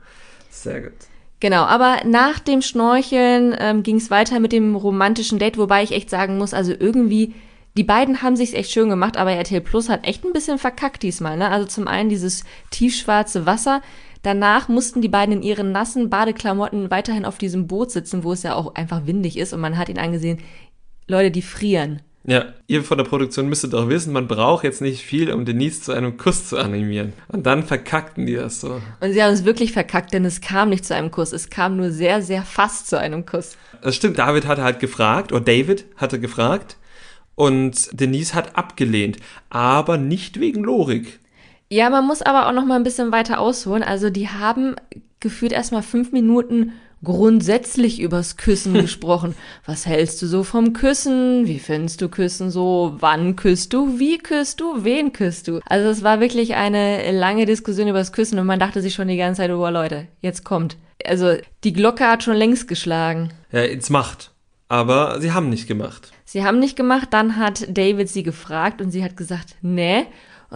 [0.51, 0.93] Sehr gut.
[1.39, 5.93] Genau, aber nach dem Schnorcheln ähm, ging es weiter mit dem romantischen Date, wobei ich
[5.93, 7.35] echt sagen muss, also irgendwie
[7.77, 11.03] die beiden haben sich's echt schön gemacht, aber RTL Plus hat echt ein bisschen verkackt
[11.03, 11.37] diesmal.
[11.37, 11.51] Ne?
[11.51, 13.83] Also zum einen dieses tiefschwarze Wasser,
[14.27, 18.43] Danach mussten die beiden in ihren nassen Badeklamotten weiterhin auf diesem Boot sitzen, wo es
[18.43, 20.41] ja auch einfach windig ist und man hat ihn angesehen,
[21.07, 22.03] Leute, die frieren.
[22.29, 25.83] Ja, ihr von der Produktion müsstet doch wissen, man braucht jetzt nicht viel, um Denise
[25.83, 27.13] zu einem Kuss zu animieren.
[27.29, 28.81] Und dann verkackten die das so.
[29.01, 31.33] Und sie haben es wirklich verkackt, denn es kam nicht zu einem Kuss.
[31.33, 33.57] Es kam nur sehr, sehr fast zu einem Kuss.
[33.81, 36.77] Das stimmt, David hatte halt gefragt, oder David hatte gefragt,
[37.37, 39.19] und Denise hat abgelehnt.
[39.49, 41.21] Aber nicht wegen Lorik.
[41.69, 43.85] Ja, man muss aber auch noch mal ein bisschen weiter ausholen.
[43.85, 44.75] Also die haben
[45.21, 49.35] gefühlt erstmal fünf Minuten grundsätzlich übers Küssen gesprochen.
[49.65, 51.47] Was hältst du so vom Küssen?
[51.47, 52.97] Wie findest du Küssen so?
[52.99, 53.99] Wann küsst du?
[53.99, 54.85] Wie küsst du?
[54.85, 55.61] Wen küsst du?
[55.67, 59.17] Also es war wirklich eine lange Diskussion übers Küssen und man dachte sich schon die
[59.17, 60.77] ganze Zeit, oh Leute, jetzt kommt.
[61.05, 63.31] Also die Glocke hat schon längst geschlagen.
[63.53, 64.33] Ja, jetzt macht.
[64.69, 66.11] Aber sie haben nicht gemacht.
[66.25, 70.07] Sie haben nicht gemacht, dann hat David sie gefragt und sie hat gesagt, nee.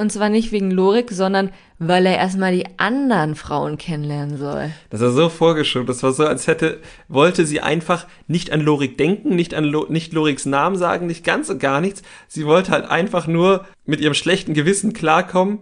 [0.01, 4.71] Und zwar nicht wegen Lorik, sondern weil er erstmal die anderen Frauen kennenlernen soll.
[4.89, 5.87] Das war so vorgeschoben.
[5.87, 9.85] Das war so, als hätte, wollte sie einfach nicht an Lorik denken, nicht an Lo,
[9.91, 12.03] nicht Loriks Namen sagen, nicht ganz und gar nichts.
[12.29, 15.59] Sie wollte halt einfach nur mit ihrem schlechten Gewissen klarkommen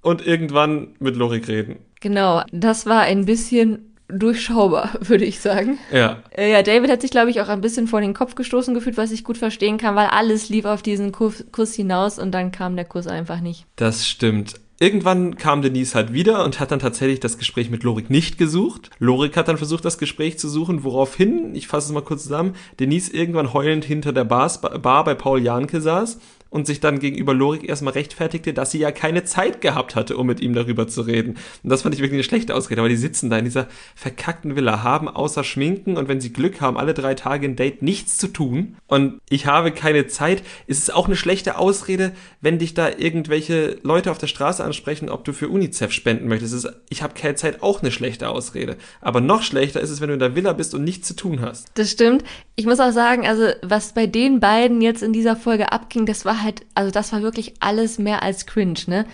[0.00, 1.76] und irgendwann mit Lorik reden.
[2.00, 5.78] Genau, das war ein bisschen durchschaubar, würde ich sagen.
[5.92, 6.22] Ja.
[6.36, 8.96] Äh, ja, David hat sich, glaube ich, auch ein bisschen vor den Kopf gestoßen gefühlt,
[8.96, 12.52] was ich gut verstehen kann, weil alles lief auf diesen Kuss, Kuss hinaus und dann
[12.52, 13.66] kam der Kuss einfach nicht.
[13.76, 14.54] Das stimmt.
[14.80, 18.90] Irgendwann kam Denise halt wieder und hat dann tatsächlich das Gespräch mit Lorik nicht gesucht.
[18.98, 22.56] Lorik hat dann versucht, das Gespräch zu suchen, woraufhin, ich fasse es mal kurz zusammen,
[22.80, 26.18] Denise irgendwann heulend hinter der Bar bei Paul Janke saß
[26.54, 30.28] und sich dann gegenüber Lorik erstmal rechtfertigte, dass sie ja keine Zeit gehabt hatte, um
[30.28, 31.36] mit ihm darüber zu reden.
[31.64, 34.54] Und das fand ich wirklich eine schlechte Ausrede, aber die sitzen da in dieser verkackten
[34.54, 38.18] Villa, haben außer Schminken und wenn sie Glück haben, alle drei Tage ein Date nichts
[38.18, 42.72] zu tun und ich habe keine Zeit, ist es auch eine schlechte Ausrede, wenn dich
[42.72, 46.54] da irgendwelche Leute auf der Straße ansprechen, ob du für UNICEF spenden möchtest.
[46.54, 48.76] Ist, ich habe keine Zeit, auch eine schlechte Ausrede.
[49.00, 51.40] Aber noch schlechter ist es, wenn du in der Villa bist und nichts zu tun
[51.40, 51.66] hast.
[51.74, 52.22] Das stimmt.
[52.54, 56.24] Ich muss auch sagen, also was bei den beiden jetzt in dieser Folge abging, das
[56.24, 59.06] war halt, also das war wirklich alles mehr als cringe, ne?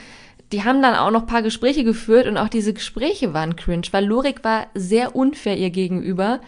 [0.52, 4.04] Die haben dann auch noch paar Gespräche geführt und auch diese Gespräche waren cringe, weil
[4.04, 6.40] Lorik war sehr unfair ihr gegenüber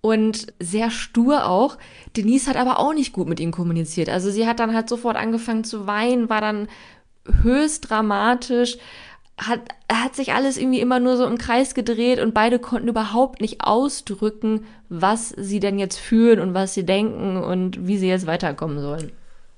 [0.00, 1.78] und sehr stur auch.
[2.16, 4.08] Denise hat aber auch nicht gut mit ihm kommuniziert.
[4.08, 6.68] Also sie hat dann halt sofort angefangen zu weinen, war dann
[7.42, 8.76] höchst dramatisch,
[9.38, 13.40] hat, hat sich alles irgendwie immer nur so im Kreis gedreht und beide konnten überhaupt
[13.40, 18.26] nicht ausdrücken, was sie denn jetzt fühlen und was sie denken und wie sie jetzt
[18.26, 19.12] weiterkommen sollen.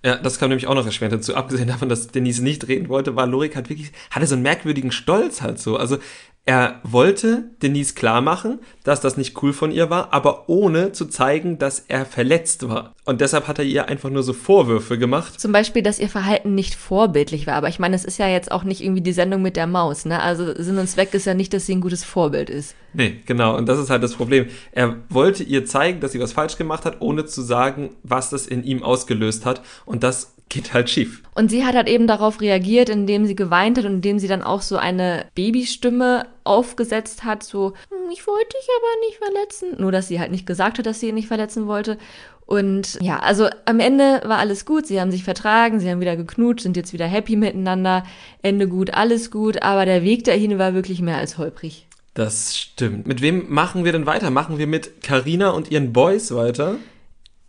[0.06, 1.34] Ja, das kam nämlich auch noch erschwerend dazu.
[1.34, 4.92] Abgesehen davon, dass Denise nicht reden wollte, war Lorik halt wirklich, hatte so einen merkwürdigen
[4.92, 5.76] Stolz halt so.
[5.76, 5.98] Also
[6.48, 11.06] er wollte Denise klar machen, dass das nicht cool von ihr war, aber ohne zu
[11.06, 12.94] zeigen, dass er verletzt war.
[13.04, 15.40] Und deshalb hat er ihr einfach nur so Vorwürfe gemacht.
[15.40, 17.54] Zum Beispiel, dass ihr Verhalten nicht vorbildlich war.
[17.54, 20.04] Aber ich meine, es ist ja jetzt auch nicht irgendwie die Sendung mit der Maus,
[20.04, 20.22] ne?
[20.22, 22.76] Also Sinn und Zweck ist ja nicht, dass sie ein gutes Vorbild ist.
[22.92, 23.56] Nee, genau.
[23.56, 24.46] Und das ist halt das Problem.
[24.70, 28.46] Er wollte ihr zeigen, dass sie was falsch gemacht hat, ohne zu sagen, was das
[28.46, 29.62] in ihm ausgelöst hat.
[29.84, 31.22] Und das geht halt schief.
[31.34, 34.42] Und sie hat halt eben darauf reagiert, indem sie geweint hat und indem sie dann
[34.42, 39.80] auch so eine Babystimme aufgesetzt hat, so, hm, ich wollte dich aber nicht verletzen.
[39.82, 41.98] Nur, dass sie halt nicht gesagt hat, dass sie ihn nicht verletzen wollte.
[42.46, 44.86] Und ja, also am Ende war alles gut.
[44.86, 48.04] Sie haben sich vertragen, sie haben wieder geknutscht, sind jetzt wieder happy miteinander.
[48.40, 49.62] Ende gut, alles gut.
[49.62, 51.86] Aber der Weg dahin war wirklich mehr als holprig.
[52.14, 53.06] Das stimmt.
[53.06, 54.30] Mit wem machen wir denn weiter?
[54.30, 56.76] Machen wir mit Carina und ihren Boys weiter?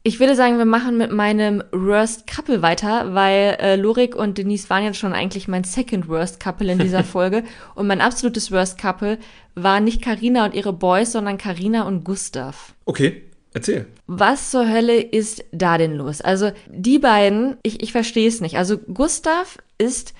[0.07, 4.69] Ich würde sagen, wir machen mit meinem Worst Couple weiter, weil äh, Lorik und Denise
[4.69, 7.43] waren jetzt schon eigentlich mein Second Worst Couple in dieser Folge.
[7.75, 9.17] und mein absolutes Worst Couple
[9.55, 12.73] war nicht Karina und ihre Boys, sondern Karina und Gustav.
[12.85, 13.85] Okay, erzähl.
[14.05, 16.21] Was zur Hölle ist da denn los?
[16.21, 18.57] Also die beiden, ich, ich verstehe es nicht.
[18.57, 20.13] Also Gustav ist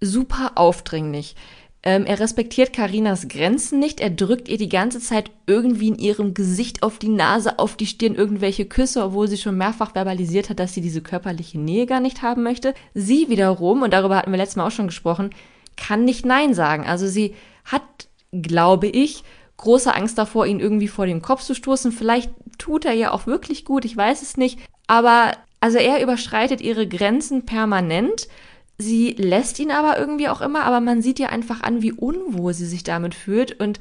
[0.00, 1.34] super aufdringlich.
[1.84, 4.00] Ähm, er respektiert Karinas Grenzen nicht.
[4.00, 7.86] Er drückt ihr die ganze Zeit irgendwie in ihrem Gesicht auf die Nase, auf die
[7.86, 12.00] Stirn irgendwelche Küsse, obwohl sie schon mehrfach verbalisiert hat, dass sie diese körperliche Nähe gar
[12.00, 12.74] nicht haben möchte.
[12.94, 15.30] Sie wiederum, und darüber hatten wir letztes Mal auch schon gesprochen,
[15.76, 16.86] kann nicht Nein sagen.
[16.86, 17.82] Also sie hat,
[18.30, 19.24] glaube ich,
[19.56, 21.90] große Angst davor, ihn irgendwie vor den Kopf zu stoßen.
[21.90, 24.60] Vielleicht tut er ja auch wirklich gut, ich weiß es nicht.
[24.86, 28.28] Aber also er überschreitet ihre Grenzen permanent
[28.82, 32.52] Sie lässt ihn aber irgendwie auch immer, aber man sieht ihr einfach an, wie unwohl
[32.52, 33.60] sie sich damit fühlt.
[33.60, 33.80] Und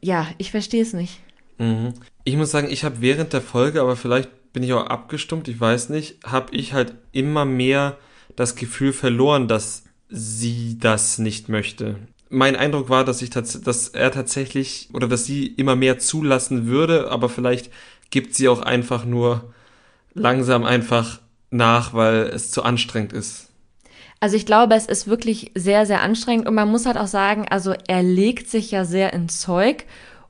[0.00, 1.20] ja, ich verstehe es nicht.
[1.58, 1.92] Mhm.
[2.24, 5.60] Ich muss sagen, ich habe während der Folge, aber vielleicht bin ich auch abgestummt, ich
[5.60, 7.98] weiß nicht, habe ich halt immer mehr
[8.34, 11.96] das Gefühl verloren, dass sie das nicht möchte.
[12.30, 17.10] Mein Eindruck war, dass ich dass er tatsächlich oder dass sie immer mehr zulassen würde,
[17.10, 17.70] aber vielleicht
[18.10, 19.52] gibt sie auch einfach nur
[20.14, 23.49] langsam einfach nach, weil es zu anstrengend ist.
[24.20, 27.46] Also ich glaube, es ist wirklich sehr, sehr anstrengend und man muss halt auch sagen,
[27.48, 29.86] also er legt sich ja sehr ins Zeug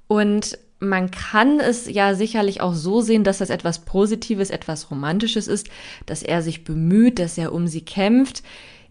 [0.07, 5.49] und man kann es ja sicherlich auch so sehen, dass das etwas Positives, etwas Romantisches
[5.49, 5.69] ist,
[6.07, 8.43] dass er sich bemüht, dass er um sie kämpft.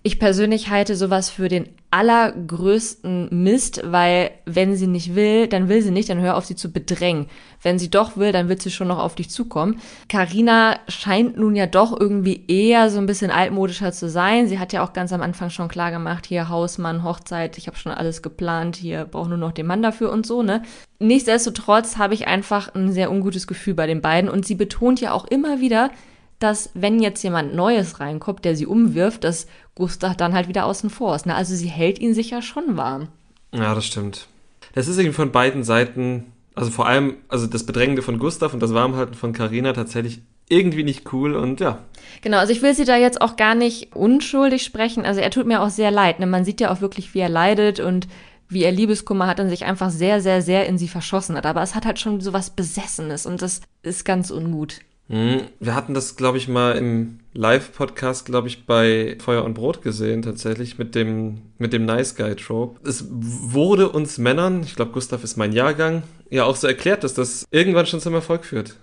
[0.10, 5.84] Ich persönlich halte sowas für den allergrößten Mist, weil wenn sie nicht will, dann will
[5.84, 7.28] sie nicht, dann hör auf sie zu bedrängen.
[7.62, 9.80] Wenn sie doch will, dann wird sie schon noch auf dich zukommen.
[10.08, 14.48] Carina scheint nun ja doch irgendwie eher so ein bisschen altmodischer zu sein.
[14.48, 17.78] Sie hat ja auch ganz am Anfang schon klar gemacht, hier Hausmann, Hochzeit, ich habe
[17.78, 20.63] schon alles geplant, hier brauche nur noch den Mann dafür und so, ne?
[20.98, 25.12] Nichtsdestotrotz habe ich einfach ein sehr ungutes Gefühl bei den beiden und sie betont ja
[25.12, 25.91] auch immer wieder,
[26.39, 30.89] dass wenn jetzt jemand Neues reinkommt, der sie umwirft, dass Gustav dann halt wieder außen
[30.89, 31.25] vor ist.
[31.25, 31.36] Ne?
[31.36, 33.10] Also sie hält ihn sicher schon warm.
[33.54, 34.28] Ja, das stimmt.
[34.73, 38.62] Das ist irgendwie von beiden Seiten, also vor allem, also das Bedrängende von Gustav und
[38.62, 41.80] das Warmhalten von Carina tatsächlich irgendwie nicht cool und ja.
[42.21, 45.06] Genau, also ich will sie da jetzt auch gar nicht unschuldig sprechen.
[45.06, 46.19] Also er tut mir auch sehr leid.
[46.19, 46.25] Ne?
[46.25, 48.08] Man sieht ja auch wirklich, wie er leidet und
[48.49, 51.45] wie er Liebeskummer hat und sich einfach sehr, sehr, sehr in sie verschossen hat.
[51.45, 54.80] Aber es hat halt schon so was Besessenes und das ist ganz ungut.
[55.10, 59.82] Hm, wir hatten das, glaube ich, mal im Live-Podcast, glaube ich, bei Feuer und Brot
[59.82, 62.80] gesehen, tatsächlich, mit dem, mit dem Nice Guy-Trope.
[62.88, 67.15] Es wurde uns Männern, ich glaube, Gustav ist mein Jahrgang, ja auch so erklärt, dass
[67.15, 68.76] das irgendwann schon zum Erfolg führt.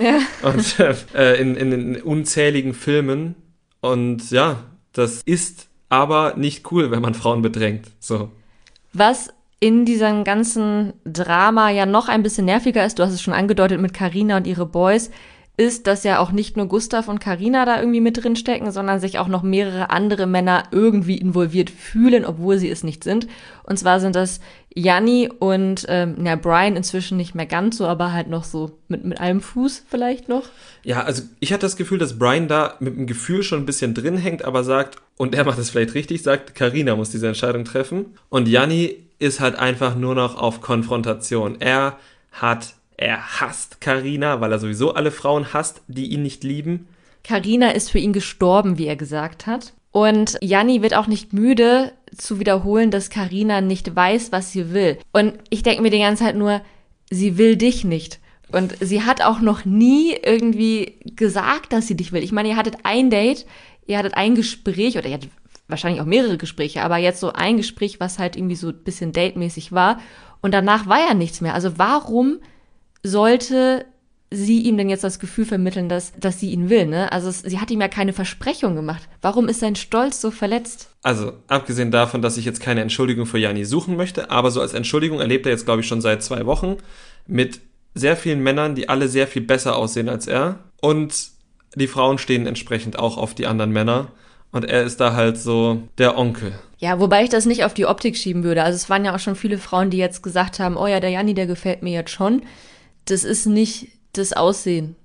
[0.00, 0.18] Ja.
[0.42, 0.80] Und
[1.14, 3.36] äh, in, in, in unzähligen Filmen.
[3.80, 7.86] Und ja, das ist aber nicht cool, wenn man Frauen bedrängt.
[8.00, 8.30] So.
[8.92, 13.34] Was in diesem ganzen Drama ja noch ein bisschen nerviger ist, du hast es schon
[13.34, 15.10] angedeutet mit Carina und ihre Boys,
[15.56, 18.98] ist, dass ja auch nicht nur Gustav und Karina da irgendwie mit drin stecken, sondern
[18.98, 23.26] sich auch noch mehrere andere Männer irgendwie involviert fühlen, obwohl sie es nicht sind.
[23.64, 24.40] Und zwar sind das
[24.74, 29.04] Janni und ähm, ja, Brian inzwischen nicht mehr ganz so, aber halt noch so mit,
[29.04, 30.44] mit einem Fuß vielleicht noch.
[30.82, 33.92] Ja, also ich hatte das Gefühl, dass Brian da mit dem Gefühl schon ein bisschen
[33.92, 37.64] drin hängt, aber sagt, und er macht es vielleicht richtig, sagt, Karina muss diese Entscheidung
[37.64, 38.06] treffen.
[38.30, 41.60] Und Janni ist halt einfach nur noch auf Konfrontation.
[41.60, 41.98] Er
[42.32, 46.86] hat er hasst Karina, weil er sowieso alle Frauen hasst, die ihn nicht lieben.
[47.24, 49.72] Karina ist für ihn gestorben, wie er gesagt hat.
[49.90, 54.98] Und Janni wird auch nicht müde zu wiederholen, dass Karina nicht weiß, was sie will.
[55.12, 56.60] Und ich denke mir die ganze Zeit nur,
[57.10, 58.20] sie will dich nicht.
[58.52, 62.22] Und sie hat auch noch nie irgendwie gesagt, dass sie dich will.
[62.22, 63.46] Ich meine, ihr hattet ein Date,
[63.86, 65.30] ihr hattet ein Gespräch oder ihr hattet
[65.68, 69.12] wahrscheinlich auch mehrere Gespräche, aber jetzt so ein Gespräch, was halt irgendwie so ein bisschen
[69.12, 70.00] datemäßig war.
[70.42, 71.54] Und danach war ja nichts mehr.
[71.54, 72.40] Also warum
[73.02, 73.86] sollte
[74.32, 77.10] sie ihm denn jetzt das Gefühl vermitteln, dass, dass sie ihn will, ne?
[77.10, 79.02] Also es, sie hat ihm ja keine Versprechung gemacht.
[79.22, 80.88] Warum ist sein Stolz so verletzt?
[81.02, 84.72] Also, abgesehen davon, dass ich jetzt keine Entschuldigung für Jani suchen möchte, aber so als
[84.72, 86.76] Entschuldigung erlebt er jetzt, glaube ich, schon seit zwei Wochen
[87.26, 87.60] mit
[87.94, 90.60] sehr vielen Männern, die alle sehr viel besser aussehen als er.
[90.80, 91.30] Und
[91.74, 94.08] die Frauen stehen entsprechend auch auf die anderen Männer.
[94.52, 96.52] Und er ist da halt so der Onkel.
[96.78, 98.62] Ja, wobei ich das nicht auf die Optik schieben würde.
[98.62, 101.10] Also es waren ja auch schon viele Frauen, die jetzt gesagt haben, oh ja, der
[101.10, 102.42] Janni, der gefällt mir jetzt schon
[103.10, 104.96] das ist nicht das Aussehen.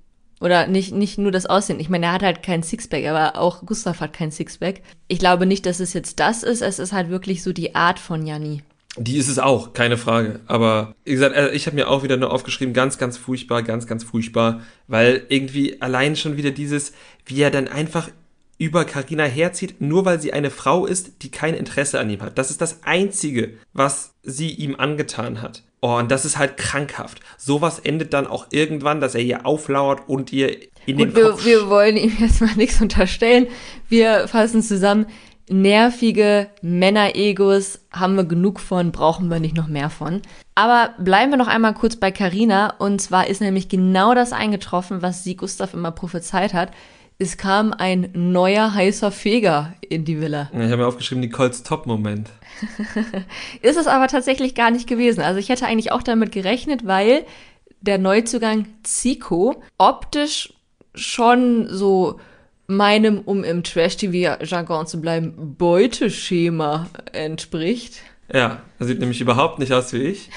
[0.41, 1.79] Oder nicht, nicht nur das Aussehen.
[1.79, 4.81] Ich meine, er hat halt kein Sixpack, aber auch Gustav hat kein Sixpack.
[5.07, 6.61] Ich glaube nicht, dass es jetzt das ist.
[6.61, 8.61] Es ist halt wirklich so die Art von Janni.
[8.97, 10.41] Die ist es auch, keine Frage.
[10.47, 13.87] Aber wie gesagt, äh, ich habe mir auch wieder nur aufgeschrieben, ganz, ganz furchtbar, ganz,
[13.87, 16.93] ganz furchtbar, weil irgendwie allein schon wieder dieses,
[17.25, 18.09] wie er dann einfach
[18.57, 22.37] über Karina herzieht, nur weil sie eine Frau ist, die kein Interesse an ihm hat.
[22.37, 25.63] Das ist das Einzige, was sie ihm angetan hat.
[25.81, 27.19] Oh, und das ist halt krankhaft.
[27.37, 31.29] Sowas endet dann auch irgendwann, dass er ihr auflauert und ihr in Gut, den wir,
[31.31, 31.45] Kopf...
[31.45, 33.47] wir wollen ihm jetzt mal nichts unterstellen.
[33.89, 35.07] Wir fassen zusammen.
[35.47, 40.23] Nervige Männer-Egos haben wir genug von, brauchen wir nicht noch mehr von.
[40.55, 42.73] Aber bleiben wir noch einmal kurz bei Carina.
[42.79, 46.71] Und zwar ist nämlich genau das eingetroffen, was sie Gustav immer prophezeit hat
[47.17, 50.49] es kam ein neuer heißer Feger in die Villa.
[50.53, 52.29] Ich habe mir aufgeschrieben, Nicoles Top-Moment.
[53.61, 55.21] ist es aber tatsächlich gar nicht gewesen.
[55.21, 57.25] Also ich hätte eigentlich auch damit gerechnet, weil
[57.81, 60.53] der Neuzugang Zico optisch
[60.93, 62.19] schon so
[62.67, 68.01] meinem, um im Trash-TV-Jargon zu bleiben, Beuteschema entspricht.
[68.33, 70.29] Ja, er sieht nämlich überhaupt nicht aus wie ich.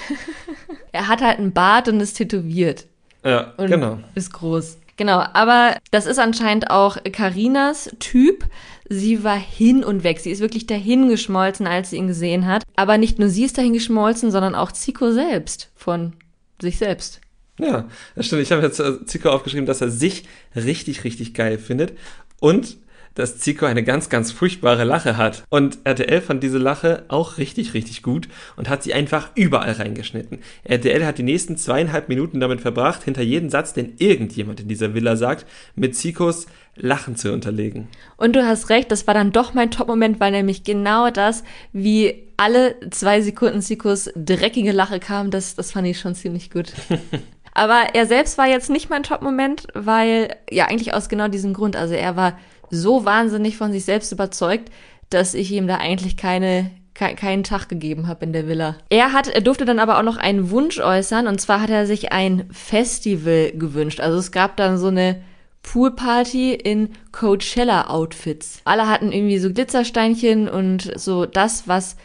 [0.93, 2.87] er hat halt einen Bart und ist tätowiert.
[3.25, 3.99] Ja, und genau.
[4.15, 4.79] Ist groß.
[4.99, 8.45] Genau, aber das ist anscheinend auch Karinas Typ.
[8.89, 10.19] Sie war hin und weg.
[10.19, 12.65] Sie ist wirklich dahin geschmolzen, als sie ihn gesehen hat.
[12.75, 16.15] Aber nicht nur sie ist dahin geschmolzen, sondern auch Zico selbst von
[16.61, 17.21] sich selbst.
[17.61, 18.43] Ja, das stimmt.
[18.43, 20.25] Ich habe jetzt äh, Zico aufgeschrieben, dass er sich
[20.57, 21.97] richtig, richtig geil findet.
[22.41, 22.77] Und
[23.19, 25.43] dass Zico eine ganz, ganz furchtbare Lache hat.
[25.51, 30.39] Und RTL fand diese Lache auch richtig, richtig gut und hat sie einfach überall reingeschnitten.
[30.63, 34.95] RTL hat die nächsten zweieinhalb Minuten damit verbracht, hinter jeden Satz, den irgendjemand in dieser
[34.95, 37.89] Villa sagt, mit Zicos Lachen zu unterlegen.
[38.17, 42.29] Und du hast recht, das war dann doch mein Top-Moment, weil nämlich genau das, wie
[42.37, 46.73] alle zwei Sekunden Zicos dreckige Lache kam, das, das fand ich schon ziemlich gut.
[47.53, 51.75] Aber er selbst war jetzt nicht mein Top-Moment, weil, ja, eigentlich aus genau diesem Grund.
[51.75, 52.39] Also er war
[52.71, 54.71] so wahnsinnig von sich selbst überzeugt,
[55.11, 58.77] dass ich ihm da eigentlich keine, keinen Tag gegeben habe in der Villa.
[58.91, 61.87] Er hat, er durfte dann aber auch noch einen Wunsch äußern und zwar hat er
[61.87, 64.01] sich ein Festival gewünscht.
[64.01, 65.23] Also es gab dann so eine
[65.63, 68.63] Poolparty in Coachella-Outfits.
[68.65, 71.97] Alle hatten irgendwie so Glitzersteinchen und so das, was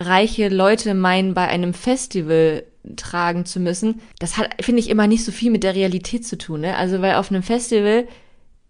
[0.00, 2.64] reiche Leute meinen, bei einem Festival
[2.96, 4.00] tragen zu müssen.
[4.18, 6.62] Das hat, finde ich, immer nicht so viel mit der Realität zu tun.
[6.62, 6.76] Ne?
[6.76, 8.08] Also, weil auf einem Festival,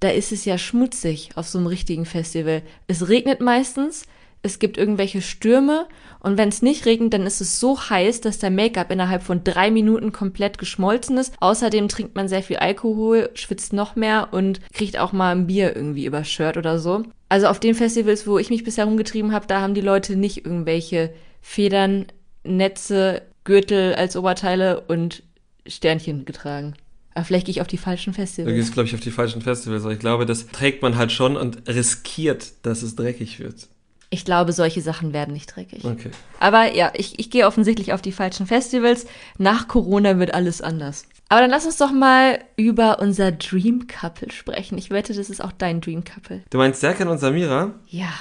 [0.02, 2.62] da ist es ja schmutzig auf so einem richtigen Festival.
[2.88, 4.04] Es regnet meistens,
[4.42, 5.86] es gibt irgendwelche Stürme
[6.18, 9.44] und wenn es nicht regnet, dann ist es so heiß, dass der Make-up innerhalb von
[9.44, 11.34] drei Minuten komplett geschmolzen ist.
[11.40, 15.76] Außerdem trinkt man sehr viel Alkohol, schwitzt noch mehr und kriegt auch mal ein Bier
[15.76, 17.04] irgendwie über Shirt oder so.
[17.28, 20.44] Also auf den Festivals, wo ich mich bisher rumgetrieben habe, da haben die Leute nicht
[20.44, 22.06] irgendwelche Federn,
[22.42, 25.22] Netze, Gürtel als Oberteile und
[25.66, 26.74] Sternchen getragen.
[27.14, 28.52] Aber vielleicht gehe ich auf die falschen Festivals.
[28.52, 29.84] Du gehst, glaube ich, auf die falschen Festivals.
[29.84, 33.68] Aber ich glaube, das trägt man halt schon und riskiert, dass es dreckig wird.
[34.10, 35.84] Ich glaube, solche Sachen werden nicht dreckig.
[35.84, 36.10] Okay.
[36.38, 39.06] Aber ja, ich, ich gehe offensichtlich auf die falschen Festivals.
[39.38, 41.06] Nach Corona wird alles anders.
[41.30, 44.76] Aber dann lass uns doch mal über unser Dream Couple sprechen.
[44.76, 46.42] Ich wette, das ist auch dein Dream Couple.
[46.50, 47.72] Du meinst Serkan und Samira?
[47.88, 48.12] Ja.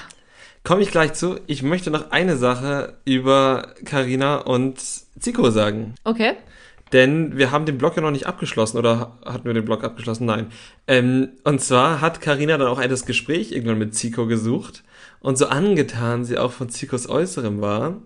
[0.63, 1.37] Komme ich gleich zu.
[1.47, 4.79] Ich möchte noch eine Sache über Karina und
[5.19, 5.95] Zico sagen.
[6.05, 6.35] Okay.
[6.93, 10.25] Denn wir haben den Blog ja noch nicht abgeschlossen oder hatten wir den Blog abgeschlossen?
[10.25, 10.47] Nein.
[10.87, 14.83] Ähm, und zwar hat Karina dann auch ein das Gespräch irgendwann mit Zico gesucht
[15.19, 18.01] und so angetan sie auch von Zicos Äußerem war,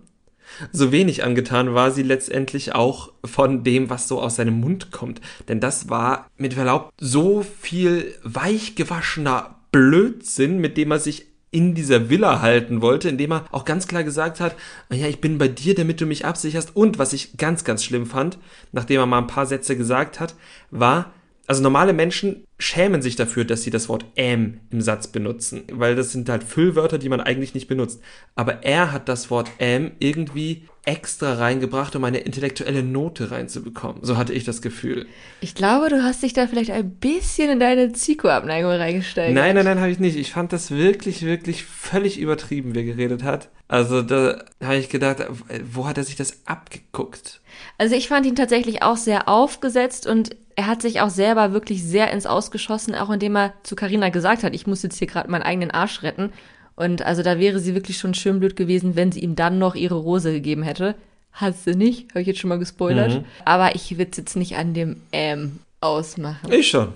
[0.72, 5.20] so wenig angetan war sie letztendlich auch von dem, was so aus seinem Mund kommt.
[5.48, 12.10] Denn das war mit Verlaub so viel weichgewaschener Blödsinn, mit dem er sich in dieser
[12.10, 14.54] Villa halten wollte, indem er auch ganz klar gesagt hat,
[14.92, 16.76] ja, ich bin bei dir, damit du mich absicherst.
[16.76, 18.36] Und was ich ganz, ganz schlimm fand,
[18.72, 20.34] nachdem er mal ein paar Sätze gesagt hat,
[20.70, 21.14] war,
[21.46, 25.94] also normale Menschen schämen sich dafür, dass sie das Wort am im Satz benutzen, weil
[25.94, 28.02] das sind halt Füllwörter, die man eigentlich nicht benutzt.
[28.34, 34.04] Aber er hat das Wort am irgendwie extra reingebracht, um eine intellektuelle Note reinzubekommen.
[34.04, 35.06] So hatte ich das Gefühl.
[35.40, 39.34] Ich glaube, du hast dich da vielleicht ein bisschen in deine Zico-Abneigung reingesteigert.
[39.34, 40.16] Nein, nein, nein, habe ich nicht.
[40.16, 43.50] Ich fand das wirklich, wirklich völlig übertrieben, wie er geredet hat.
[43.68, 45.26] Also da habe ich gedacht,
[45.72, 47.40] wo hat er sich das abgeguckt?
[47.78, 51.82] Also ich fand ihn tatsächlich auch sehr aufgesetzt und er hat sich auch selber wirklich
[51.82, 55.30] sehr ins Ausgeschossen, auch indem er zu Carina gesagt hat, ich muss jetzt hier gerade
[55.30, 56.32] meinen eigenen Arsch retten.
[56.76, 59.74] Und also da wäre sie wirklich schon schön blöd gewesen, wenn sie ihm dann noch
[59.74, 60.94] ihre Rose gegeben hätte.
[61.32, 63.14] Hat sie nicht, habe ich jetzt schon mal gespoilert.
[63.14, 63.24] Mhm.
[63.44, 66.50] Aber ich will es jetzt nicht an dem ähm ausmachen.
[66.52, 66.94] Ich schon.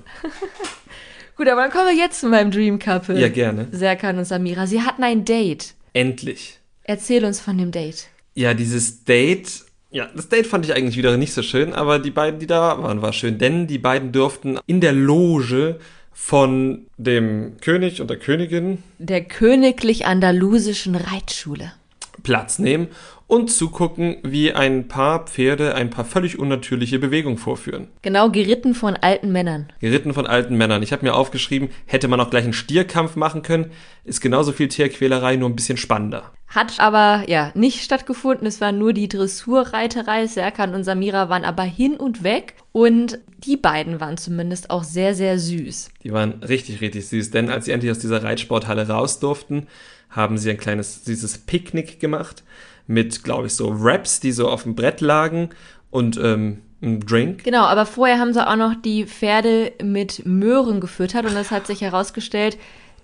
[1.37, 3.19] Gut, aber dann kommen wir jetzt zu meinem Dream Couple.
[3.19, 3.69] Ja, gerne.
[3.73, 4.67] Serkan und Samira.
[4.67, 5.75] Sie hatten ein Date.
[5.93, 6.59] Endlich.
[6.85, 8.09] Erzähl uns von dem Date.
[8.35, 12.13] Ja, dieses Date ja, das Date fand ich eigentlich wieder nicht so schön, aber die
[12.13, 15.81] beiden, die da waren, war schön, denn die beiden durften in der Loge
[16.13, 21.73] von dem König und der Königin der königlich-andalusischen Reitschule
[22.23, 22.89] Platz nehmen
[23.27, 27.89] und zugucken, wie ein paar Pferde ein paar völlig unnatürliche Bewegungen vorführen.
[28.03, 29.73] Genau, geritten von alten Männern.
[29.81, 30.83] Geritten von alten Männern.
[30.83, 33.71] Ich habe mir aufgeschrieben, hätte man auch gleich einen Stierkampf machen können,
[34.05, 36.33] ist genauso viel Tierquälerei, nur ein bisschen spannender.
[36.51, 38.45] Hat aber ja nicht stattgefunden.
[38.45, 40.27] Es war nur die Dressurreiterei.
[40.27, 42.55] Serkan und Samira waren aber hin und weg.
[42.73, 45.91] Und die beiden waren zumindest auch sehr, sehr süß.
[46.03, 47.31] Die waren richtig, richtig süß.
[47.31, 49.69] Denn als sie endlich aus dieser Reitsporthalle raus durften,
[50.11, 52.43] haben sie ein kleines süßes Picknick gemacht
[52.89, 55.51] mit, glaube ich, so Wraps, die so auf dem Brett lagen
[55.91, 57.45] und ähm, ein Drink.
[57.45, 61.69] Genau, aber vorher haben sie auch noch die Pferde mit Möhren gefüttert und das hat
[61.69, 62.59] sich herausgestellt,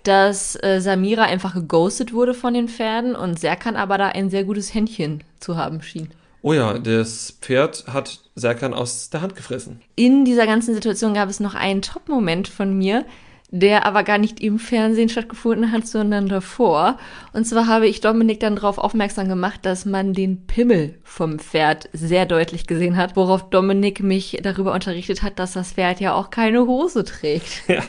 [0.07, 4.43] dass äh, Samira einfach geghostet wurde von den Pferden und Serkan aber da ein sehr
[4.43, 6.09] gutes Händchen zu haben schien.
[6.41, 9.81] Oh ja, das Pferd hat Serkan aus der Hand gefressen.
[9.95, 13.05] In dieser ganzen Situation gab es noch einen Top-Moment von mir,
[13.49, 16.97] der aber gar nicht im Fernsehen stattgefunden hat, sondern davor.
[17.33, 21.89] Und zwar habe ich Dominik dann darauf aufmerksam gemacht, dass man den Pimmel vom Pferd
[21.93, 26.29] sehr deutlich gesehen hat, worauf Dominik mich darüber unterrichtet hat, dass das Pferd ja auch
[26.29, 27.63] keine Hose trägt.
[27.67, 27.83] Ja,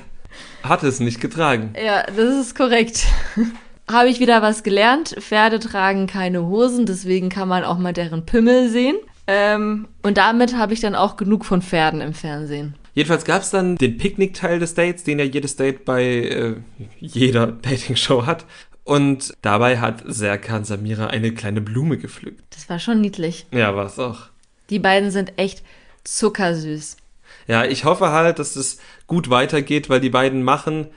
[0.63, 1.73] hat es nicht getragen.
[1.83, 3.07] Ja, das ist korrekt.
[3.91, 5.17] habe ich wieder was gelernt.
[5.19, 8.97] Pferde tragen keine Hosen, deswegen kann man auch mal deren Pimmel sehen.
[9.27, 12.75] Ähm, und damit habe ich dann auch genug von Pferden im Fernsehen.
[12.95, 16.55] Jedenfalls gab es dann den Picknick-Teil des Dates, den ja jedes Date bei äh,
[16.99, 18.45] jeder Dating-Show hat.
[18.85, 22.43] Und dabei hat Serkan Samira eine kleine Blume gepflückt.
[22.57, 23.47] Das war schon niedlich.
[23.53, 24.31] Ja, war es auch.
[24.71, 25.63] Die beiden sind echt
[26.05, 26.97] zuckersüß.
[27.49, 30.89] Ja, ich hoffe halt, dass es gut weitergeht, weil die beiden machen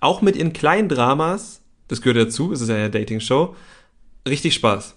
[0.00, 3.54] auch mit ihren kleinen Dramas, das gehört dazu, es ist ja eine Dating-Show,
[4.28, 4.96] richtig Spaß.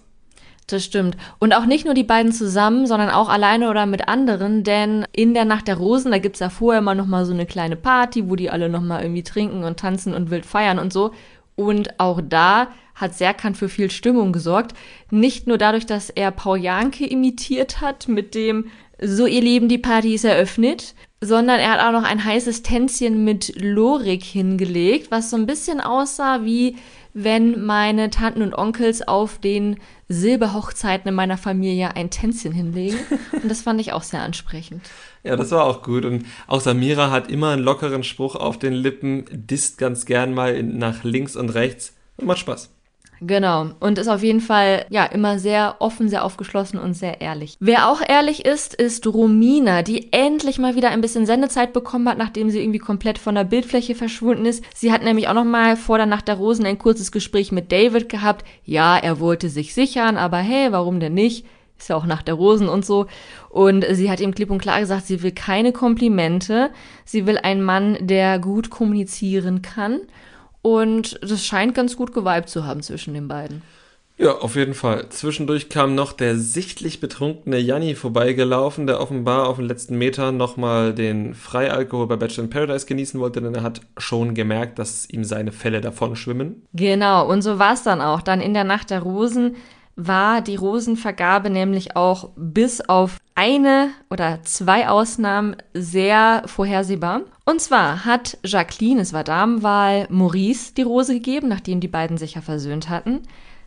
[0.66, 1.16] Das stimmt.
[1.38, 5.32] Und auch nicht nur die beiden zusammen, sondern auch alleine oder mit anderen, denn in
[5.32, 8.36] der Nacht der Rosen, da gibt's ja vorher immer nochmal so eine kleine Party, wo
[8.36, 11.12] die alle nochmal irgendwie trinken und tanzen und wild feiern und so.
[11.56, 14.74] Und auch da hat Serkan für viel Stimmung gesorgt.
[15.10, 18.66] Nicht nur dadurch, dass er Paul Janke imitiert hat mit dem
[19.00, 23.24] So ihr Leben, die Party ist eröffnet, sondern er hat auch noch ein heißes Tänzchen
[23.24, 26.76] mit Lorik hingelegt, was so ein bisschen aussah wie
[27.24, 29.78] wenn meine Tanten und Onkels auf den
[30.08, 32.98] Silberhochzeiten in meiner Familie ein Tänzchen hinlegen.
[33.32, 34.82] Und das fand ich auch sehr ansprechend.
[35.24, 36.04] Ja, das war auch gut.
[36.04, 40.62] Und auch Samira hat immer einen lockeren Spruch auf den Lippen, disst ganz gern mal
[40.62, 42.70] nach links und rechts und macht Spaß.
[43.20, 43.70] Genau.
[43.80, 47.56] Und ist auf jeden Fall, ja, immer sehr offen, sehr aufgeschlossen und sehr ehrlich.
[47.60, 52.18] Wer auch ehrlich ist, ist Romina, die endlich mal wieder ein bisschen Sendezeit bekommen hat,
[52.18, 54.62] nachdem sie irgendwie komplett von der Bildfläche verschwunden ist.
[54.74, 57.72] Sie hat nämlich auch noch mal vor der Nacht der Rosen ein kurzes Gespräch mit
[57.72, 58.44] David gehabt.
[58.64, 61.44] Ja, er wollte sich sichern, aber hey, warum denn nicht?
[61.78, 63.06] Ist ja auch nach der Rosen und so.
[63.50, 66.70] Und sie hat ihm klipp und klar gesagt, sie will keine Komplimente.
[67.04, 70.00] Sie will einen Mann, der gut kommunizieren kann.
[70.62, 73.62] Und das scheint ganz gut geweibt zu haben zwischen den beiden.
[74.20, 75.08] Ja, auf jeden Fall.
[75.10, 80.92] Zwischendurch kam noch der sichtlich betrunkene Janni vorbeigelaufen, der offenbar auf den letzten Metern nochmal
[80.92, 85.22] den Freialkohol bei Bachelor in Paradise genießen wollte, denn er hat schon gemerkt, dass ihm
[85.22, 86.66] seine Fälle davon schwimmen.
[86.72, 88.20] Genau, und so war es dann auch.
[88.20, 89.54] Dann in der Nacht der Rosen
[89.98, 97.22] war die Rosenvergabe nämlich auch bis auf eine oder zwei Ausnahmen sehr vorhersehbar.
[97.44, 102.34] Und zwar hat Jacqueline, es war Damenwahl, Maurice die Rose gegeben, nachdem die beiden sich
[102.34, 103.22] ja versöhnt hatten.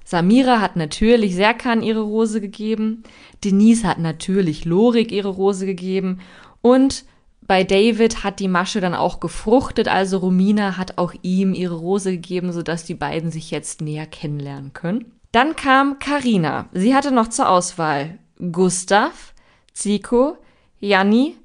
[0.06, 3.04] Samira hat natürlich Serkan ihre Rose gegeben.
[3.44, 6.22] Denise hat natürlich Lorik ihre Rose gegeben.
[6.62, 7.04] Und
[7.42, 12.12] bei David hat die Masche dann auch gefruchtet, also Romina hat auch ihm ihre Rose
[12.12, 15.12] gegeben, sodass die beiden sich jetzt näher kennenlernen können.
[15.32, 16.70] Dann kam Karina.
[16.74, 18.20] Sie hatte noch zur Auswahl
[18.52, 19.34] Gustav,
[19.74, 20.38] Zico,
[20.80, 21.38] Janni,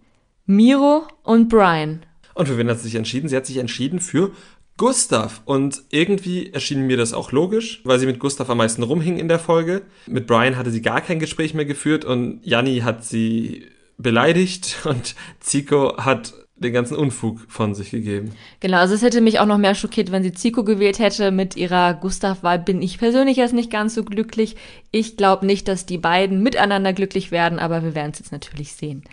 [0.45, 2.05] Miro und Brian.
[2.35, 3.29] Und für wen hat sie sich entschieden?
[3.29, 4.33] Sie hat sich entschieden für
[4.77, 5.41] Gustav.
[5.45, 9.29] Und irgendwie erschien mir das auch logisch, weil sie mit Gustav am meisten rumhing in
[9.29, 9.83] der Folge.
[10.07, 13.67] Mit Brian hatte sie gar kein Gespräch mehr geführt und Janni hat sie
[13.99, 18.33] beleidigt und Zico hat den ganzen Unfug von sich gegeben.
[18.61, 21.31] Genau, also es hätte mich auch noch mehr schockiert, wenn sie Zico gewählt hätte.
[21.31, 24.57] Mit ihrer Gustav-Wahl bin ich persönlich erst nicht ganz so glücklich.
[24.91, 28.73] Ich glaube nicht, dass die beiden miteinander glücklich werden, aber wir werden es jetzt natürlich
[28.73, 29.05] sehen.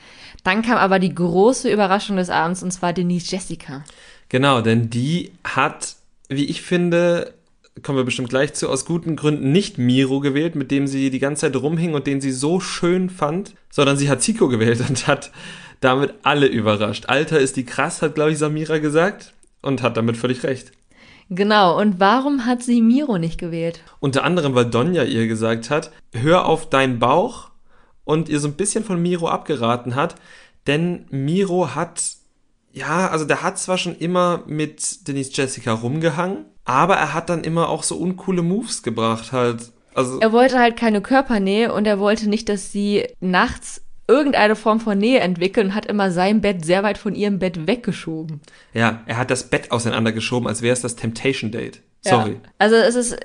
[0.43, 3.83] Dann kam aber die große Überraschung des Abends und zwar Denise Jessica.
[4.29, 5.95] Genau, denn die hat,
[6.29, 7.33] wie ich finde,
[7.81, 11.19] kommen wir bestimmt gleich zu, aus guten Gründen nicht Miro gewählt, mit dem sie die
[11.19, 15.07] ganze Zeit rumhing und den sie so schön fand, sondern sie hat Zico gewählt und
[15.07, 15.31] hat
[15.83, 17.05] damit alle überrascht.
[17.07, 20.71] Alter ist die krass, hat, glaube ich, Samira gesagt und hat damit völlig recht.
[21.29, 23.81] Genau, und warum hat sie Miro nicht gewählt?
[23.99, 27.49] Unter anderem, weil Donja ihr gesagt hat, hör auf deinen Bauch
[28.03, 30.15] und ihr so ein bisschen von Miro abgeraten hat,
[30.67, 32.01] denn Miro hat,
[32.71, 37.43] ja, also der hat zwar schon immer mit Denise Jessica rumgehangen, aber er hat dann
[37.43, 39.71] immer auch so uncoole Moves gebracht halt.
[39.95, 44.79] Also er wollte halt keine Körpernähe und er wollte nicht, dass sie nachts irgendeine Form
[44.79, 48.41] von Nähe entwickeln und hat immer sein Bett sehr weit von ihrem Bett weggeschoben.
[48.73, 51.81] Ja, er hat das Bett auseinandergeschoben, als wäre es das Temptation Date.
[52.01, 52.31] Sorry.
[52.31, 53.17] Ja, also es ist,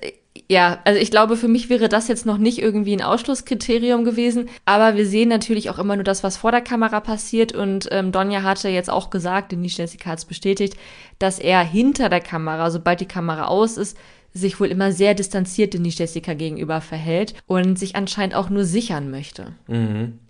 [0.48, 4.48] ja, also ich glaube, für mich wäre das jetzt noch nicht irgendwie ein Ausschlusskriterium gewesen,
[4.64, 8.12] aber wir sehen natürlich auch immer nur das, was vor der Kamera passiert und ähm,
[8.12, 10.76] Donja hatte jetzt auch gesagt, Denise Jessica hat es bestätigt,
[11.18, 13.96] dass er hinter der Kamera, sobald die Kamera aus ist,
[14.32, 19.10] sich wohl immer sehr distanziert Denise Jessica gegenüber verhält und sich anscheinend auch nur sichern
[19.10, 19.54] möchte.
[19.66, 20.20] Mhm.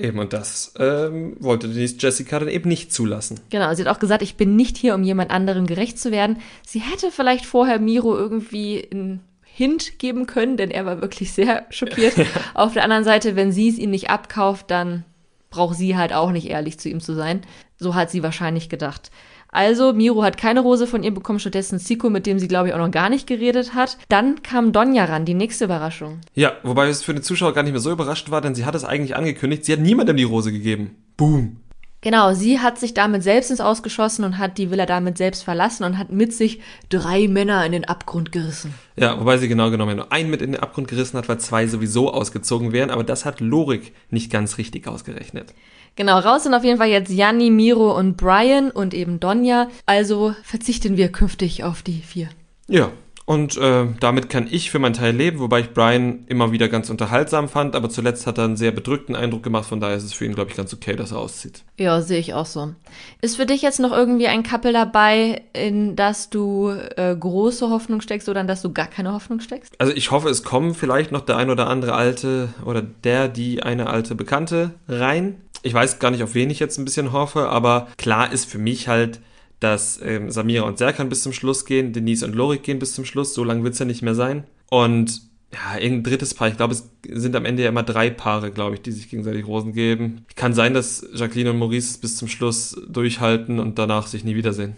[0.00, 3.40] Eben, und das ähm, wollte Denise Jessica dann eben nicht zulassen.
[3.50, 6.38] Genau, sie hat auch gesagt, ich bin nicht hier, um jemand anderem gerecht zu werden.
[6.66, 11.66] Sie hätte vielleicht vorher Miro irgendwie einen Hint geben können, denn er war wirklich sehr
[11.68, 12.14] schockiert.
[12.54, 15.04] Auf der anderen Seite, wenn sie es ihm nicht abkauft, dann
[15.50, 17.42] braucht sie halt auch nicht ehrlich zu ihm zu sein.
[17.76, 19.10] So hat sie wahrscheinlich gedacht.
[19.52, 22.74] Also, Miro hat keine Rose von ihr bekommen, stattdessen Zico, mit dem sie, glaube ich,
[22.74, 23.98] auch noch gar nicht geredet hat.
[24.08, 26.20] Dann kam Donja ran, die nächste Überraschung.
[26.34, 28.76] Ja, wobei es für den Zuschauer gar nicht mehr so überrascht war, denn sie hat
[28.76, 29.64] es eigentlich angekündigt.
[29.64, 30.94] Sie hat niemandem die Rose gegeben.
[31.16, 31.56] Boom.
[32.02, 35.84] Genau, sie hat sich damit selbst ins Ausgeschossen und hat die Villa damit selbst verlassen
[35.84, 38.72] und hat mit sich drei Männer in den Abgrund gerissen.
[38.96, 41.66] Ja, wobei sie genau genommen nur einen mit in den Abgrund gerissen hat, weil zwei
[41.66, 45.52] sowieso ausgezogen wären, aber das hat Lorik nicht ganz richtig ausgerechnet.
[45.96, 49.68] Genau, raus sind auf jeden Fall jetzt Janni, Miro und Brian und eben Donja.
[49.84, 52.28] Also verzichten wir künftig auf die vier.
[52.68, 52.90] Ja,
[53.30, 56.90] und äh, damit kann ich für meinen Teil leben, wobei ich Brian immer wieder ganz
[56.90, 60.12] unterhaltsam fand, aber zuletzt hat er einen sehr bedrückten Eindruck gemacht, von daher ist es
[60.12, 61.62] für ihn, glaube ich, ganz okay, dass er auszieht.
[61.78, 62.74] Ja, sehe ich auch so.
[63.20, 68.00] Ist für dich jetzt noch irgendwie ein Couple dabei, in das du äh, große Hoffnung
[68.00, 69.74] steckst oder in das du gar keine Hoffnung steckst?
[69.78, 73.62] Also ich hoffe, es kommen vielleicht noch der ein oder andere alte oder der, die
[73.62, 75.40] eine alte Bekannte rein.
[75.62, 78.58] Ich weiß gar nicht, auf wen ich jetzt ein bisschen hoffe, aber klar ist für
[78.58, 79.20] mich halt,
[79.60, 83.04] dass ähm, Samira und Serkan bis zum Schluss gehen, Denise und Lorik gehen bis zum
[83.04, 84.44] Schluss, so lange wird es ja nicht mehr sein.
[84.70, 88.52] Und ja, irgendein drittes Paar, ich glaube, es sind am Ende ja immer drei Paare,
[88.52, 90.24] glaube ich, die sich gegenseitig Rosen geben.
[90.36, 94.76] Kann sein, dass Jacqueline und Maurice bis zum Schluss durchhalten und danach sich nie wiedersehen.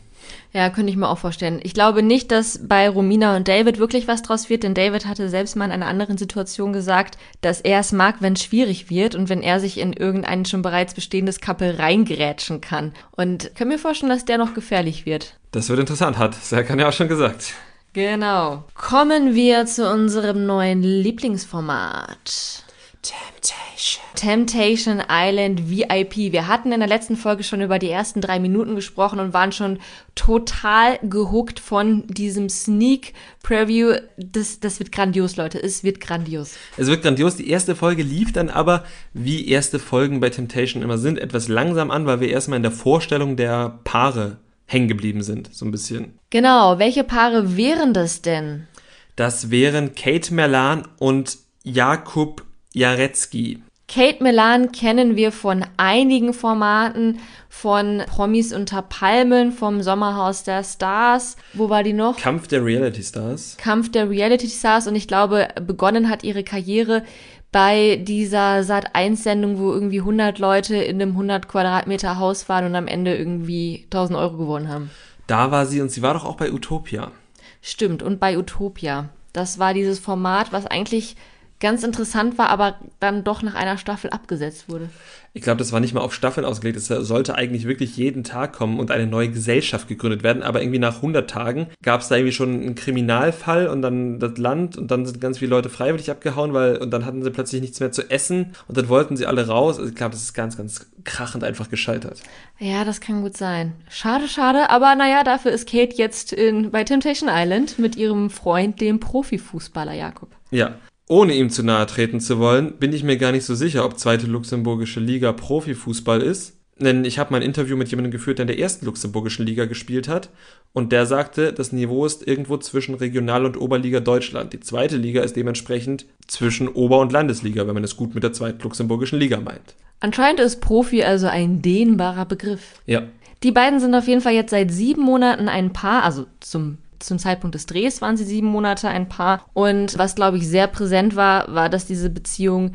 [0.52, 1.60] Ja, könnte ich mir auch vorstellen.
[1.62, 5.30] Ich glaube nicht, dass bei Romina und David wirklich was draus wird, denn David hatte
[5.30, 9.14] selbst mal in einer anderen Situation gesagt, dass er es mag, wenn es schwierig wird
[9.14, 12.92] und wenn er sich in irgendein schon bereits bestehendes Couple reingrätschen kann.
[13.12, 15.36] Und kann mir vorstellen, dass der noch gefährlich wird.
[15.52, 17.54] Das wird interessant, hat Serkan ja auch schon gesagt.
[17.94, 18.64] Genau.
[18.74, 22.64] Kommen wir zu unserem neuen Lieblingsformat.
[23.02, 24.04] Temptation.
[24.14, 26.32] Temptation Island VIP.
[26.32, 29.50] Wir hatten in der letzten Folge schon über die ersten drei Minuten gesprochen und waren
[29.50, 29.80] schon
[30.14, 33.96] total gehuckt von diesem Sneak Preview.
[34.16, 35.60] Das, das wird grandios, Leute.
[35.60, 36.54] Es wird grandios.
[36.76, 37.34] Es wird grandios.
[37.34, 41.90] Die erste Folge lief dann aber, wie erste Folgen bei Temptation immer sind, etwas langsam
[41.90, 44.36] an, weil wir erstmal in der Vorstellung der Paare
[44.66, 46.18] hängen geblieben sind, so ein bisschen.
[46.30, 46.78] Genau.
[46.78, 48.68] Welche Paare wären das denn?
[49.16, 52.44] Das wären Kate Merlan und Jakub
[52.74, 53.62] Jarecki.
[53.88, 57.18] Kate Milan kennen wir von einigen Formaten,
[57.50, 61.36] von Promis unter Palmen, vom Sommerhaus der Stars.
[61.52, 62.16] Wo war die noch?
[62.16, 63.56] Kampf der Reality Stars.
[63.58, 67.02] Kampf der Reality Stars und ich glaube, begonnen hat ihre Karriere
[67.50, 72.86] bei dieser Sat1-Sendung, wo irgendwie 100 Leute in einem 100 Quadratmeter Haus waren und am
[72.86, 74.90] Ende irgendwie 1000 Euro gewonnen haben.
[75.26, 77.12] Da war sie und sie war doch auch bei Utopia.
[77.60, 79.10] Stimmt, und bei Utopia.
[79.34, 81.16] Das war dieses Format, was eigentlich
[81.62, 84.90] ganz interessant war, aber dann doch nach einer Staffel abgesetzt wurde.
[85.32, 86.76] Ich glaube, das war nicht mal auf Staffeln ausgelegt.
[86.76, 90.42] Es sollte eigentlich wirklich jeden Tag kommen und eine neue Gesellschaft gegründet werden.
[90.42, 94.36] Aber irgendwie nach 100 Tagen gab es da irgendwie schon einen Kriminalfall und dann das
[94.36, 97.62] Land und dann sind ganz viele Leute freiwillig abgehauen, weil und dann hatten sie plötzlich
[97.62, 99.78] nichts mehr zu essen und dann wollten sie alle raus.
[99.78, 102.20] Also ich glaube, das ist ganz, ganz krachend einfach gescheitert.
[102.58, 103.72] Ja, das kann gut sein.
[103.88, 104.68] Schade, schade.
[104.68, 109.94] Aber naja, dafür ist Kate jetzt in, bei Temptation Island mit ihrem Freund, dem Profifußballer
[109.94, 110.28] Jakob.
[110.50, 110.74] Ja,
[111.08, 113.98] ohne ihm zu nahe treten zu wollen, bin ich mir gar nicht so sicher, ob
[113.98, 116.58] zweite luxemburgische Liga Profifußball ist.
[116.78, 119.66] Denn ich habe mal ein Interview mit jemandem geführt, der in der ersten luxemburgischen Liga
[119.66, 120.30] gespielt hat.
[120.72, 124.52] Und der sagte, das Niveau ist irgendwo zwischen Regional- und Oberliga Deutschland.
[124.52, 128.32] Die zweite Liga ist dementsprechend zwischen Ober- und Landesliga, wenn man es gut mit der
[128.32, 129.76] zweiten luxemburgischen Liga meint.
[130.00, 132.80] Anscheinend ist Profi also ein dehnbarer Begriff.
[132.86, 133.02] Ja.
[133.42, 137.18] Die beiden sind auf jeden Fall jetzt seit sieben Monaten ein Paar, also zum zum
[137.18, 139.44] Zeitpunkt des Drehs waren sie sieben Monate ein Paar.
[139.52, 142.74] Und was, glaube ich, sehr präsent war, war, dass diese Beziehung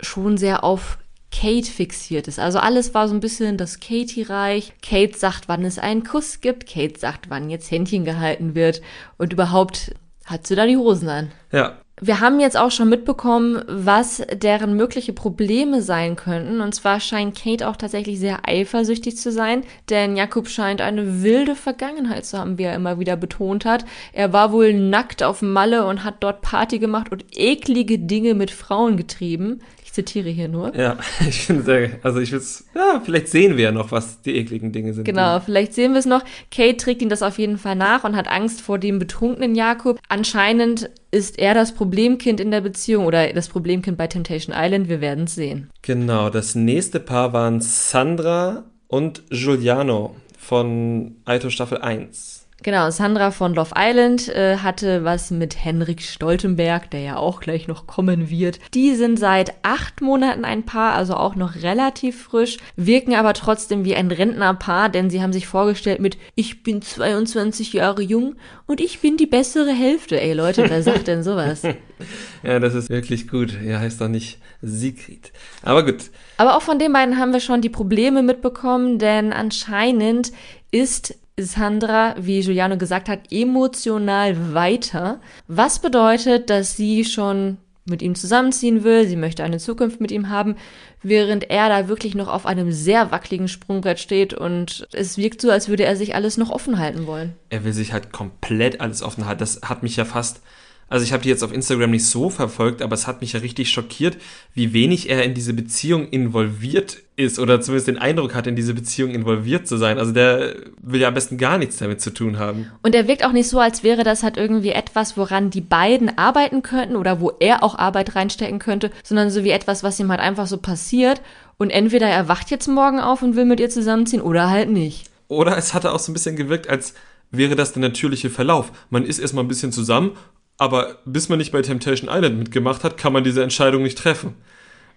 [0.00, 0.98] schon sehr auf
[1.30, 2.38] Kate fixiert ist.
[2.38, 4.74] Also alles war so ein bisschen das Katie-Reich.
[4.82, 6.68] Kate sagt, wann es einen Kuss gibt.
[6.68, 8.82] Kate sagt, wann jetzt Händchen gehalten wird.
[9.18, 9.94] Und überhaupt
[10.24, 11.32] hat sie da die Hosen an.
[11.52, 16.60] Ja, wir haben jetzt auch schon mitbekommen, was deren mögliche Probleme sein könnten.
[16.60, 21.54] Und zwar scheint Kate auch tatsächlich sehr eifersüchtig zu sein, denn Jakob scheint eine wilde
[21.54, 23.84] Vergangenheit zu haben, wie er immer wieder betont hat.
[24.12, 28.50] Er war wohl nackt auf Malle und hat dort Party gemacht und eklige Dinge mit
[28.50, 29.60] Frauen getrieben
[29.94, 30.74] zitiere hier nur.
[30.76, 32.42] Ja, ich finde sehr, also ich will
[32.74, 35.04] ja, vielleicht sehen wir ja noch, was die ekligen Dinge sind.
[35.04, 36.22] Genau, vielleicht sehen wir es noch.
[36.50, 39.98] Kate trägt ihm das auf jeden Fall nach und hat Angst vor dem betrunkenen Jakob.
[40.08, 44.88] Anscheinend ist er das Problemkind in der Beziehung oder das Problemkind bei Temptation Island.
[44.88, 45.70] Wir werden es sehen.
[45.82, 52.33] Genau, das nächste Paar waren Sandra und Giuliano von Aito Staffel 1.
[52.64, 57.68] Genau, Sandra von Love Island äh, hatte was mit Henrik Stoltenberg, der ja auch gleich
[57.68, 58.58] noch kommen wird.
[58.72, 63.84] Die sind seit acht Monaten ein Paar, also auch noch relativ frisch, wirken aber trotzdem
[63.84, 68.80] wie ein Rentnerpaar, denn sie haben sich vorgestellt mit Ich bin 22 Jahre jung und
[68.80, 70.18] ich bin die bessere Hälfte.
[70.18, 71.64] Ey Leute, wer sagt denn sowas?
[72.42, 73.58] ja, das ist wirklich gut.
[73.62, 75.32] Er heißt doch nicht Siegfried.
[75.60, 76.04] Aber gut.
[76.38, 80.32] Aber auch von den beiden haben wir schon die Probleme mitbekommen, denn anscheinend
[80.70, 85.20] ist Sandra, wie Giuliano gesagt hat, emotional weiter.
[85.48, 90.30] Was bedeutet, dass sie schon mit ihm zusammenziehen will, sie möchte eine Zukunft mit ihm
[90.30, 90.56] haben,
[91.02, 95.50] während er da wirklich noch auf einem sehr wackeligen Sprungbrett steht und es wirkt so,
[95.50, 97.34] als würde er sich alles noch offen halten wollen.
[97.50, 99.40] Er will sich halt komplett alles offen halten.
[99.40, 100.40] Das hat mich ja fast
[100.88, 103.40] Also ich habe die jetzt auf Instagram nicht so verfolgt, aber es hat mich ja
[103.40, 104.16] richtig schockiert,
[104.54, 108.74] wie wenig er in diese Beziehung involviert ist oder zumindest den Eindruck hat, in diese
[108.74, 109.98] Beziehung involviert zu sein.
[109.98, 112.70] Also der will ja am besten gar nichts damit zu tun haben.
[112.82, 116.18] Und er wirkt auch nicht so, als wäre das halt irgendwie etwas, woran die beiden
[116.18, 120.10] arbeiten könnten oder wo er auch Arbeit reinstecken könnte, sondern so wie etwas, was ihm
[120.10, 121.22] halt einfach so passiert.
[121.56, 125.08] Und entweder er wacht jetzt morgen auf und will mit ihr zusammenziehen oder halt nicht.
[125.28, 126.94] Oder es hatte auch so ein bisschen gewirkt, als
[127.30, 128.72] wäre das der natürliche Verlauf.
[128.90, 130.12] Man ist erstmal ein bisschen zusammen
[130.58, 134.34] aber bis man nicht bei Temptation Island mitgemacht hat, kann man diese Entscheidung nicht treffen.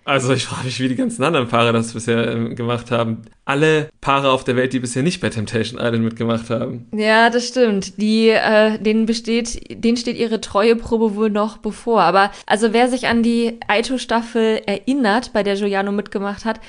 [0.07, 3.23] Also ich frage mich, wie die ganzen anderen Paare das bisher ähm, gemacht haben.
[3.43, 6.87] Alle Paare auf der Welt, die bisher nicht bei Temptation Island mitgemacht haben.
[6.93, 8.01] Ja, das stimmt.
[8.01, 12.03] Die, äh, denen besteht, denen steht ihre Treueprobe wohl noch bevor.
[12.03, 16.61] Aber also wer sich an die Aito-Staffel erinnert, bei der Giuliano mitgemacht hat,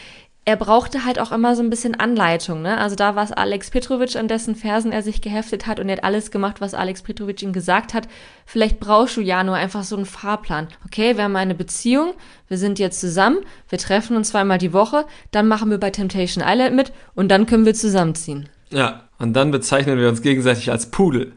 [0.48, 2.78] er brauchte halt auch immer so ein bisschen Anleitung, ne?
[2.78, 5.98] Also da war es Alex Petrovic, an dessen Fersen er sich geheftet hat und er
[5.98, 8.08] hat alles gemacht, was Alex Petrovic ihm gesagt hat.
[8.46, 10.68] Vielleicht brauchst du ja nur einfach so einen Fahrplan.
[10.86, 12.14] Okay, wir haben eine Beziehung,
[12.48, 16.42] wir sind jetzt zusammen, wir treffen uns zweimal die Woche, dann machen wir bei Temptation
[16.42, 18.48] Island mit und dann können wir zusammenziehen.
[18.70, 21.34] Ja, und dann bezeichnen wir uns gegenseitig als Pudel.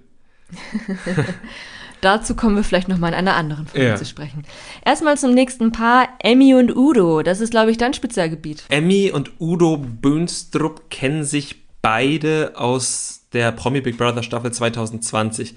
[2.01, 3.95] Dazu kommen wir vielleicht nochmal in einer anderen Folge ja.
[3.95, 4.43] zu sprechen.
[4.83, 7.21] Erstmal zum nächsten Paar, Emmy und Udo.
[7.21, 8.63] Das ist, glaube ich, dein Spezialgebiet.
[8.69, 15.55] Emmy und Udo Bönstrup kennen sich beide aus der Promi Big Brother Staffel 2020.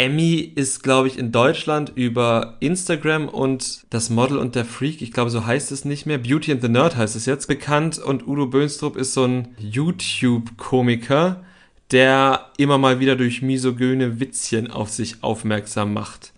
[0.00, 5.12] Emmy ist, glaube ich, in Deutschland über Instagram und das Model und der Freak, ich
[5.12, 8.26] glaube, so heißt es nicht mehr, Beauty and the Nerd heißt es jetzt, bekannt und
[8.26, 11.44] Udo Bönstrup ist so ein YouTube-Komiker,
[11.92, 16.32] der immer mal wieder durch misogyne Witzchen auf sich aufmerksam macht.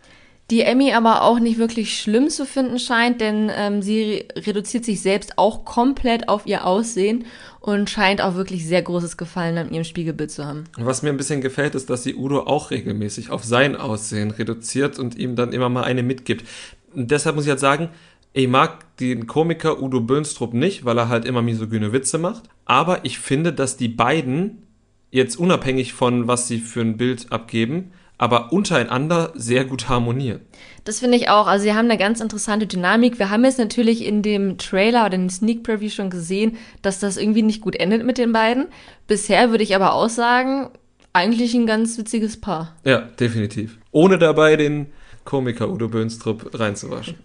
[0.50, 5.00] Die Emmy aber auch nicht wirklich schlimm zu finden scheint, denn ähm, sie reduziert sich
[5.00, 7.24] selbst auch komplett auf ihr Aussehen
[7.60, 10.64] und scheint auch wirklich sehr großes Gefallen an ihrem Spiegelbild zu haben.
[10.76, 14.98] Was mir ein bisschen gefällt, ist, dass sie Udo auch regelmäßig auf sein Aussehen reduziert
[14.98, 16.46] und ihm dann immer mal eine mitgibt.
[16.94, 17.88] Und deshalb muss ich halt sagen,
[18.34, 22.44] ich mag den Komiker Udo Bönstrup nicht, weil er halt immer misogyne Witze macht.
[22.66, 24.66] Aber ich finde, dass die beiden
[25.12, 30.40] jetzt unabhängig von, was sie für ein Bild abgeben, aber untereinander sehr gut harmonieren.
[30.84, 31.46] Das finde ich auch.
[31.46, 33.18] Also sie haben eine ganz interessante Dynamik.
[33.18, 36.98] Wir haben jetzt natürlich in dem Trailer oder in dem Sneak Preview schon gesehen, dass
[36.98, 38.66] das irgendwie nicht gut endet mit den beiden.
[39.06, 40.70] Bisher würde ich aber auch sagen,
[41.12, 42.76] eigentlich ein ganz witziges Paar.
[42.84, 43.78] Ja, definitiv.
[43.90, 44.86] Ohne dabei den
[45.24, 47.16] Komiker Udo Bönstrup reinzuwaschen.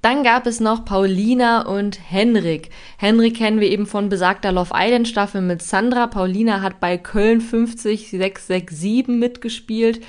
[0.00, 2.70] Dann gab es noch Paulina und Henrik.
[2.98, 6.06] Henrik kennen wir eben von besagter Love Island Staffel mit Sandra.
[6.06, 10.00] Paulina hat bei Köln 50667 mitgespielt.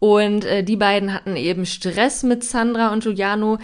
[0.00, 3.58] Und äh, die beiden hatten eben Stress mit Sandra und Giuliano.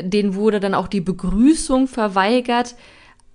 [0.00, 2.76] Den wurde dann auch die Begrüßung verweigert.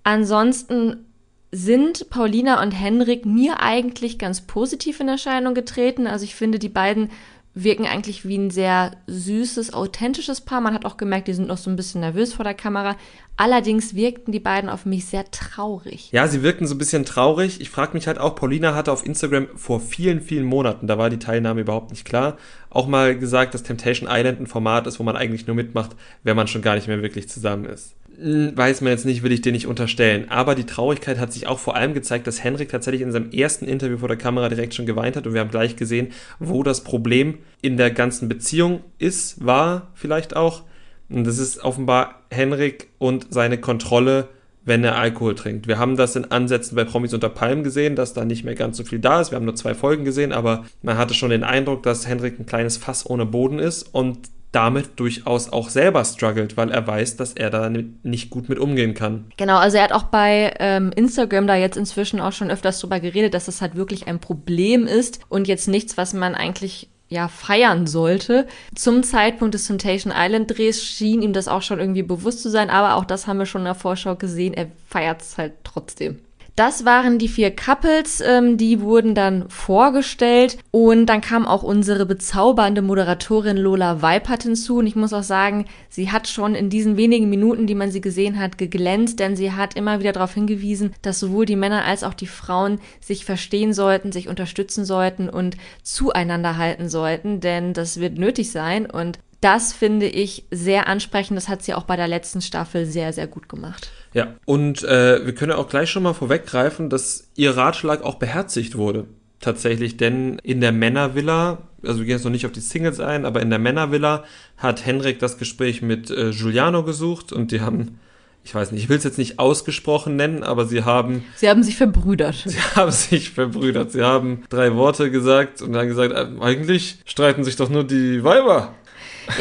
[0.02, 1.06] Ansonsten
[1.50, 6.06] sind Paulina und Henrik mir eigentlich ganz positiv in Erscheinung getreten.
[6.06, 7.10] Also ich finde, die beiden
[7.54, 10.60] wirken eigentlich wie ein sehr süßes, authentisches Paar.
[10.60, 12.96] Man hat auch gemerkt, die sind noch so ein bisschen nervös vor der Kamera.
[13.36, 16.10] Allerdings wirkten die beiden auf mich sehr traurig.
[16.12, 17.60] Ja, sie wirkten so ein bisschen traurig.
[17.60, 21.10] Ich frage mich halt auch, Paulina hatte auf Instagram vor vielen, vielen Monaten, da war
[21.10, 22.36] die Teilnahme überhaupt nicht klar,
[22.70, 26.36] auch mal gesagt, dass Temptation Island ein Format ist, wo man eigentlich nur mitmacht, wenn
[26.36, 27.94] man schon gar nicht mehr wirklich zusammen ist.
[28.24, 30.28] Weiß man jetzt nicht, will ich dir nicht unterstellen.
[30.28, 33.64] Aber die Traurigkeit hat sich auch vor allem gezeigt, dass Henrik tatsächlich in seinem ersten
[33.64, 36.08] Interview vor der Kamera direkt schon geweint hat und wir haben gleich gesehen,
[36.38, 40.62] wo das Problem in der ganzen Beziehung ist, war vielleicht auch.
[41.08, 44.28] Und das ist offenbar Henrik und seine Kontrolle,
[44.64, 45.66] wenn er Alkohol trinkt.
[45.66, 48.76] Wir haben das in Ansätzen bei Promis unter Palmen gesehen, dass da nicht mehr ganz
[48.76, 49.32] so viel da ist.
[49.32, 52.46] Wir haben nur zwei Folgen gesehen, aber man hatte schon den Eindruck, dass Henrik ein
[52.46, 57.32] kleines Fass ohne Boden ist und damit durchaus auch selber struggelt, weil er weiß, dass
[57.32, 59.24] er da nicht gut mit umgehen kann.
[59.38, 63.00] Genau, also er hat auch bei ähm, Instagram da jetzt inzwischen auch schon öfters drüber
[63.00, 67.28] geredet, dass das halt wirklich ein Problem ist und jetzt nichts, was man eigentlich ja
[67.28, 68.46] feiern sollte.
[68.74, 72.70] Zum Zeitpunkt des Temptation Island Drehs schien ihm das auch schon irgendwie bewusst zu sein,
[72.70, 76.18] aber auch das haben wir schon in der Vorschau gesehen, er feiert es halt trotzdem.
[76.54, 80.58] Das waren die vier Couples, ähm, die wurden dann vorgestellt.
[80.70, 84.78] Und dann kam auch unsere bezaubernde Moderatorin Lola Weipert hinzu.
[84.78, 88.02] Und ich muss auch sagen, sie hat schon in diesen wenigen Minuten, die man sie
[88.02, 92.04] gesehen hat, geglänzt, denn sie hat immer wieder darauf hingewiesen, dass sowohl die Männer als
[92.04, 97.98] auch die Frauen sich verstehen sollten, sich unterstützen sollten und zueinander halten sollten, denn das
[97.98, 98.84] wird nötig sein.
[98.84, 101.36] Und das finde ich sehr ansprechend.
[101.36, 103.90] Das hat sie auch bei der letzten Staffel sehr, sehr gut gemacht.
[104.14, 108.76] Ja, und äh, wir können auch gleich schon mal vorweggreifen, dass ihr Ratschlag auch beherzigt
[108.76, 109.06] wurde.
[109.40, 113.24] Tatsächlich, denn in der Männervilla, also wir gehen jetzt noch nicht auf die Singles ein,
[113.24, 114.24] aber in der Männervilla
[114.56, 117.98] hat Henrik das Gespräch mit äh, Giuliano gesucht und die haben
[118.44, 121.24] ich weiß nicht, ich will es jetzt nicht ausgesprochen nennen, aber sie haben.
[121.36, 122.34] Sie haben sich verbrüdert.
[122.46, 123.92] Sie haben sich verbrüdert.
[123.92, 128.24] Sie haben drei Worte gesagt und dann gesagt, äh, eigentlich streiten sich doch nur die
[128.24, 128.74] Weiber.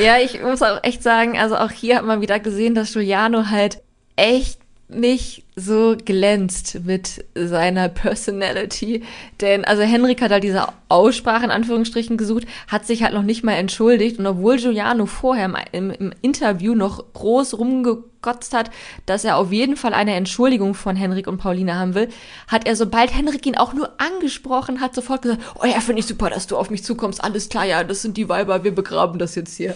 [0.01, 3.49] Ja, ich muss auch echt sagen, also auch hier hat man wieder gesehen, dass Giuliano
[3.49, 3.81] halt
[4.15, 4.60] echt
[4.91, 9.03] nicht so glänzt mit seiner Personality.
[9.41, 13.43] Denn, also Henrik hat halt diese Aussprache in Anführungsstrichen gesucht, hat sich halt noch nicht
[13.43, 14.17] mal entschuldigt.
[14.17, 18.71] Und obwohl Giuliano vorher im, im, Interview noch groß rumgekotzt hat,
[19.05, 22.07] dass er auf jeden Fall eine Entschuldigung von Henrik und Pauline haben will,
[22.47, 26.05] hat er, sobald Henrik ihn auch nur angesprochen hat, sofort gesagt, oh ja, finde ich
[26.05, 27.21] super, dass du auf mich zukommst.
[27.21, 29.75] Alles klar, ja, das sind die Weiber, wir begraben das jetzt hier.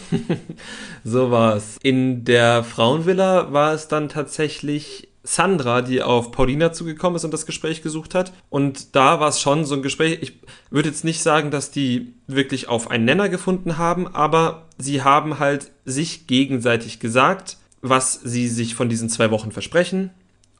[1.04, 1.78] so war es.
[1.84, 7.46] In der Frauenvilla war es dann tatsächlich Sandra, die auf Paulina zugekommen ist und das
[7.46, 8.32] Gespräch gesucht hat.
[8.50, 10.20] Und da war es schon so ein Gespräch.
[10.22, 15.02] Ich würde jetzt nicht sagen, dass die wirklich auf einen Nenner gefunden haben, aber sie
[15.02, 20.12] haben halt sich gegenseitig gesagt, was sie sich von diesen zwei Wochen versprechen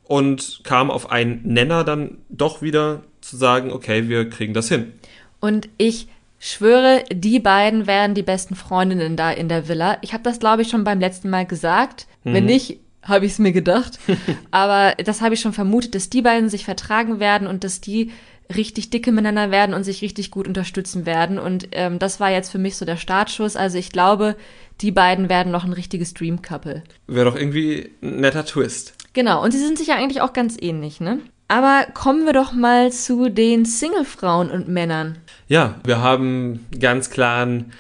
[0.04, 4.94] und kam auf einen Nenner dann doch wieder zu sagen, okay, wir kriegen das hin.
[5.40, 6.08] Und ich
[6.40, 9.98] schwöre, die beiden werden die besten Freundinnen da in der Villa.
[10.02, 12.08] Ich habe das, glaube ich, schon beim letzten Mal gesagt.
[12.24, 12.34] Mhm.
[12.34, 14.00] Wenn nicht, habe ich es mir gedacht.
[14.52, 18.12] Aber das habe ich schon vermutet, dass die beiden sich vertragen werden und dass die
[18.54, 21.40] richtig dicke miteinander werden und sich richtig gut unterstützen werden.
[21.40, 23.56] Und ähm, das war jetzt für mich so der Startschuss.
[23.56, 24.36] Also ich glaube,
[24.82, 26.84] die beiden werden noch ein richtiges Dream Couple.
[27.08, 28.94] Wäre doch irgendwie ein netter Twist.
[29.14, 31.20] Genau, und sie sind sich ja eigentlich auch ganz ähnlich, ne?
[31.48, 35.18] Aber kommen wir doch mal zu den Single-Frauen und Männern.
[35.48, 37.72] Ja, wir haben ganz klaren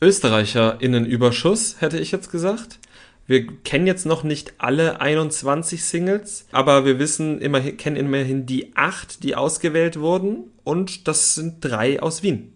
[0.00, 2.79] ÖsterreicherInnenüberschuss, hätte ich jetzt gesagt.
[3.30, 8.74] Wir kennen jetzt noch nicht alle 21 Singles, aber wir wissen immerhin, kennen immerhin die
[8.74, 12.52] acht, die ausgewählt wurden und das sind drei aus Wien.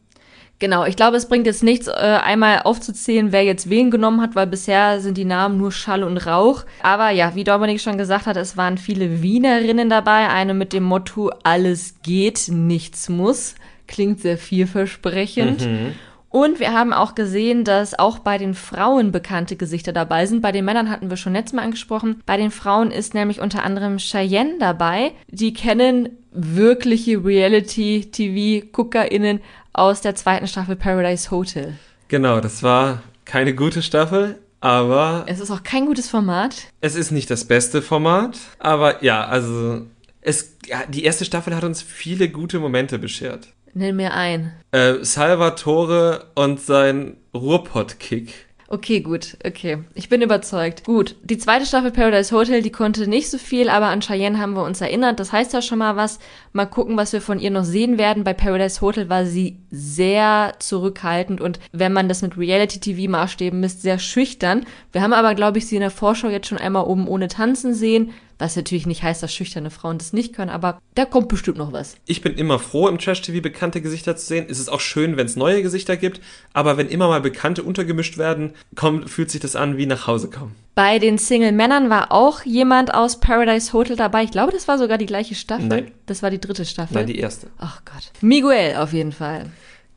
[0.59, 4.35] Genau, ich glaube, es bringt jetzt nichts, äh, einmal aufzuzählen, wer jetzt wen genommen hat,
[4.35, 6.64] weil bisher sind die Namen nur Schall und Rauch.
[6.83, 10.29] Aber ja, wie Dominik schon gesagt hat, es waren viele Wienerinnen dabei.
[10.29, 13.55] Eine mit dem Motto, alles geht, nichts muss.
[13.87, 15.61] Klingt sehr vielversprechend.
[15.61, 15.93] Mhm.
[16.35, 20.43] Und wir haben auch gesehen, dass auch bei den Frauen bekannte Gesichter dabei sind.
[20.43, 22.20] Bei den Männern hatten wir schon letztes Mal angesprochen.
[22.26, 25.12] Bei den Frauen ist nämlich unter anderem Cheyenne dabei.
[25.28, 29.43] Die kennen wirkliche Reality-TV-GuckerInnen
[29.74, 31.74] aus der zweiten Staffel Paradise Hotel.
[32.09, 35.26] Genau, das war keine gute Staffel, aber.
[35.28, 36.64] Es ist auch kein gutes Format.
[36.80, 39.82] Es ist nicht das beste Format, aber ja, also.
[40.20, 43.53] Es, ja, die erste Staffel hat uns viele gute Momente beschert.
[43.75, 44.53] Nenn mir ein.
[44.70, 48.33] Äh, Salvatore und sein Ruhrpott-Kick.
[48.68, 49.85] Okay, gut, okay.
[49.95, 50.85] Ich bin überzeugt.
[50.85, 54.55] Gut, die zweite Staffel Paradise Hotel, die konnte nicht so viel, aber an Cheyenne haben
[54.55, 55.20] wir uns erinnert.
[55.20, 56.18] Das heißt ja schon mal was.
[56.53, 58.25] Mal gucken, was wir von ihr noch sehen werden.
[58.25, 63.99] Bei Paradise Hotel war sie sehr zurückhaltend und wenn man das mit Reality-TV-Maßstäben misst, sehr
[63.99, 64.64] schüchtern.
[64.93, 67.75] Wir haben aber, glaube ich, sie in der Vorschau jetzt schon einmal oben ohne Tanzen
[67.75, 68.12] sehen.
[68.39, 71.72] Was natürlich nicht heißt, dass schüchterne Frauen das nicht können, aber da kommt bestimmt noch
[71.72, 71.97] was.
[72.07, 74.47] Ich bin immer froh, im Trash-TV bekannte Gesichter zu sehen.
[74.49, 76.20] Es ist auch schön, wenn es neue Gesichter gibt,
[76.53, 80.30] aber wenn immer mal Bekannte untergemischt werden, kommt, fühlt sich das an wie nach Hause
[80.30, 80.55] kommen.
[80.74, 84.24] Bei den Single-Männern war auch jemand aus Paradise Hotel dabei.
[84.24, 85.66] Ich glaube, das war sogar die gleiche Staffel.
[85.66, 85.93] Nein.
[86.07, 86.95] Das war die dritte Staffel.
[86.95, 87.47] Nein, die erste.
[87.59, 88.11] Ach Gott.
[88.20, 89.47] Miguel auf jeden Fall.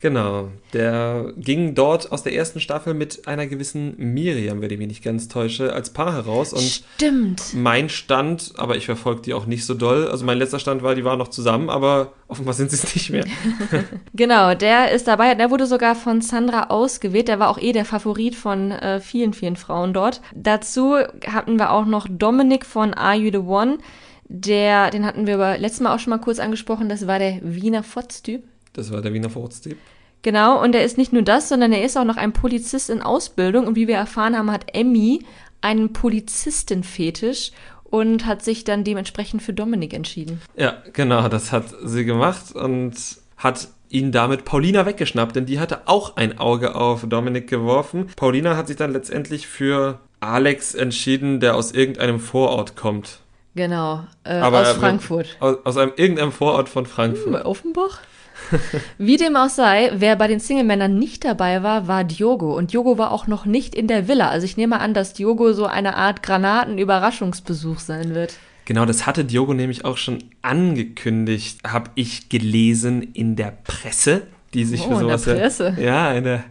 [0.00, 4.86] Genau, der ging dort aus der ersten Staffel mit einer gewissen Miriam, wenn ich mich
[4.86, 6.52] nicht ganz täusche, als Paar heraus.
[6.52, 7.54] Und Stimmt.
[7.54, 10.06] mein Stand, aber ich verfolge die auch nicht so doll.
[10.06, 13.10] Also mein letzter Stand war, die waren noch zusammen, aber offenbar sind sie es nicht
[13.10, 13.24] mehr.
[14.14, 15.34] genau, der ist dabei.
[15.34, 17.26] Der wurde sogar von Sandra ausgewählt.
[17.26, 20.20] Der war auch eh der Favorit von äh, vielen, vielen Frauen dort.
[20.32, 20.94] Dazu
[21.26, 23.78] hatten wir auch noch Dominik von Are You the One?
[24.28, 26.88] Der, den hatten wir aber letztes Mal auch schon mal kurz angesprochen.
[26.88, 28.44] Das war der Wiener Fotz-Typ.
[28.78, 29.76] Das war der Wiener Fortstieb.
[30.22, 33.02] Genau, und er ist nicht nur das, sondern er ist auch noch ein Polizist in
[33.02, 33.66] Ausbildung.
[33.66, 35.24] Und wie wir erfahren haben, hat Emmy
[35.60, 37.50] einen Polizistenfetisch
[37.82, 40.40] und hat sich dann dementsprechend für Dominik entschieden.
[40.56, 42.94] Ja, genau, das hat sie gemacht und
[43.36, 48.06] hat ihn damit Paulina weggeschnappt, denn die hatte auch ein Auge auf Dominik geworfen.
[48.14, 53.20] Paulina hat sich dann letztendlich für Alex entschieden, der aus irgendeinem Vorort kommt.
[53.54, 55.36] Genau, äh, aus Frankfurt.
[55.40, 57.26] Aus, aus einem irgendeinem Vorort von Frankfurt.
[57.26, 58.02] Hm, bei Offenbach?
[58.98, 62.56] Wie dem auch sei, wer bei den Single-Männern nicht dabei war, war Diogo.
[62.56, 64.28] Und Diogo war auch noch nicht in der Villa.
[64.28, 68.34] Also ich nehme an, dass Diogo so eine Art Granaten-Überraschungsbesuch sein wird.
[68.64, 74.64] Genau, das hatte Diogo nämlich auch schon angekündigt, habe ich gelesen in der Presse, die
[74.64, 75.26] sich oh, für sowas.
[75.26, 75.76] In der Presse.
[75.80, 76.44] Ja, in der,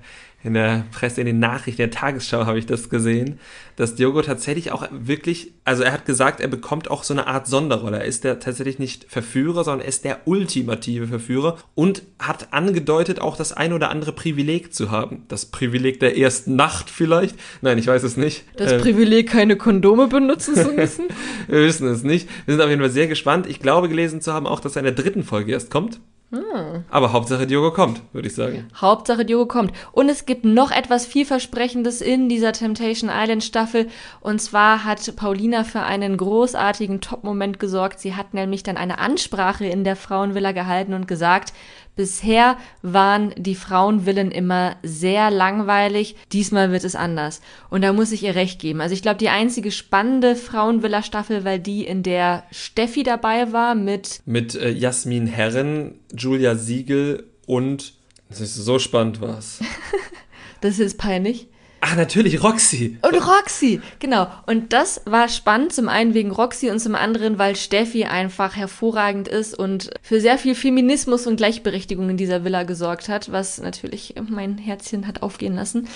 [0.47, 3.39] in der Presse, in den Nachrichten der Tagesschau habe ich das gesehen,
[3.75, 7.47] dass Diogo tatsächlich auch wirklich, also er hat gesagt, er bekommt auch so eine Art
[7.47, 7.99] Sonderrolle.
[7.99, 13.19] Er ist der tatsächlich nicht Verführer, sondern er ist der ultimative Verführer und hat angedeutet,
[13.19, 15.25] auch das ein oder andere Privileg zu haben.
[15.27, 17.35] Das Privileg der ersten Nacht vielleicht?
[17.61, 18.45] Nein, ich weiß es nicht.
[18.55, 21.05] Das äh, Privileg, keine Kondome benutzen zu müssen?
[21.47, 22.27] Wir wissen es nicht.
[22.45, 23.47] Wir sind auf jeden Fall sehr gespannt.
[23.47, 25.99] Ich glaube gelesen zu haben auch, dass er in der dritten Folge erst kommt.
[26.29, 26.83] Hm.
[26.89, 28.67] Aber Hauptsache Diogo kommt, würde ich sagen.
[28.75, 29.71] Hauptsache Diogo kommt.
[29.93, 33.87] Und es gibt noch etwas vielversprechendes in dieser Temptation Island Staffel.
[34.19, 37.99] Und zwar hat Paulina für einen großartigen Top-Moment gesorgt.
[38.01, 41.53] Sie hat nämlich dann eine Ansprache in der Frauenvilla gehalten und gesagt,
[41.97, 46.15] Bisher waren die Frauenvillen immer sehr langweilig.
[46.31, 47.41] Diesmal wird es anders.
[47.69, 48.79] Und da muss ich ihr recht geben.
[48.79, 54.21] Also ich glaube, die einzige spannende Frauenvilla-Staffel, weil die, in der Steffi dabei war mit...
[54.25, 57.93] Mit äh, Jasmin Herren, Julia Siegel und...
[58.29, 59.59] Das ist so spannend was.
[60.61, 61.47] das ist peinlich.
[61.79, 62.97] Ach, natürlich, Roxy.
[63.01, 64.27] Und Roxy, genau.
[64.47, 69.27] Und das war spannend, zum einen wegen Roxy und zum anderen, weil Steffi einfach hervorragend
[69.27, 74.15] ist und für sehr viel Feminismus und Gleichberechtigung in dieser Villa gesorgt hat, was natürlich
[74.27, 75.87] mein Herzchen hat aufgehen lassen.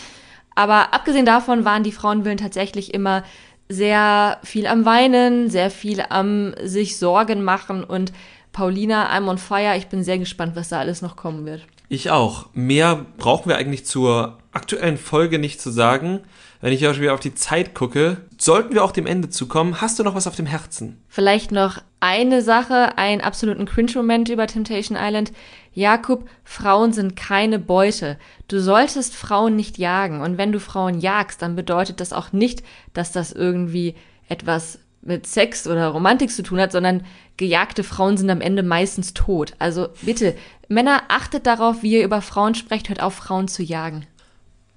[0.54, 3.24] Aber abgesehen davon waren die Frauenvillen tatsächlich immer
[3.68, 8.12] sehr viel am Weinen, sehr viel am sich Sorgen machen und
[8.52, 9.78] Paulina, I'm on fire.
[9.78, 11.66] Ich bin sehr gespannt, was da alles noch kommen wird.
[11.92, 12.46] Ich auch.
[12.54, 16.22] Mehr brauchen wir eigentlich zur aktuellen Folge nicht zu sagen.
[16.62, 19.82] Wenn ich auch schon wieder auf die Zeit gucke, sollten wir auch dem Ende zukommen.
[19.82, 21.04] Hast du noch was auf dem Herzen?
[21.10, 25.34] Vielleicht noch eine Sache, einen absoluten Cringe-Moment über Temptation Island.
[25.74, 28.18] Jakob, Frauen sind keine Beute.
[28.48, 30.22] Du solltest Frauen nicht jagen.
[30.22, 32.64] Und wenn du Frauen jagst, dann bedeutet das auch nicht,
[32.94, 33.96] dass das irgendwie
[34.30, 37.04] etwas mit Sex oder Romantik zu tun hat, sondern
[37.42, 39.54] gejagte Frauen sind am Ende meistens tot.
[39.60, 40.36] Also bitte,
[40.70, 44.06] Männer, achtet darauf, wie ihr über Frauen sprecht, hört auf, Frauen zu jagen.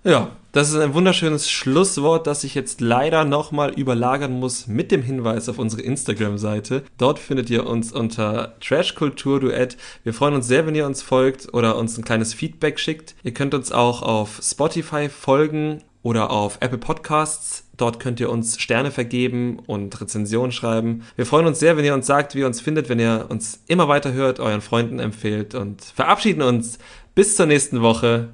[0.03, 5.03] Ja, das ist ein wunderschönes Schlusswort, das ich jetzt leider nochmal überlagern muss mit dem
[5.03, 6.85] Hinweis auf unsere Instagram-Seite.
[6.99, 9.77] Dort findet ihr uns unter Trashkulturduett.
[10.03, 13.15] Wir freuen uns sehr, wenn ihr uns folgt oder uns ein kleines Feedback schickt.
[13.23, 17.65] Ihr könnt uns auch auf Spotify folgen oder auf Apple Podcasts.
[17.77, 21.03] Dort könnt ihr uns Sterne vergeben und Rezensionen schreiben.
[21.17, 23.65] Wir freuen uns sehr, wenn ihr uns sagt, wie ihr uns findet, wenn ihr uns
[23.67, 26.79] immer weiter hört, euren Freunden empfehlt und verabschieden uns
[27.17, 28.29] bis zur nächsten Woche.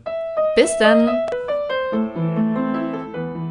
[0.57, 1.09] Bis dann.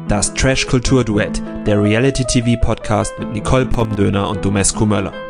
[0.06, 5.29] Das Trash Kultur Duett, der Reality TV Podcast mit Nicole Pomdöner und Domescu Möller.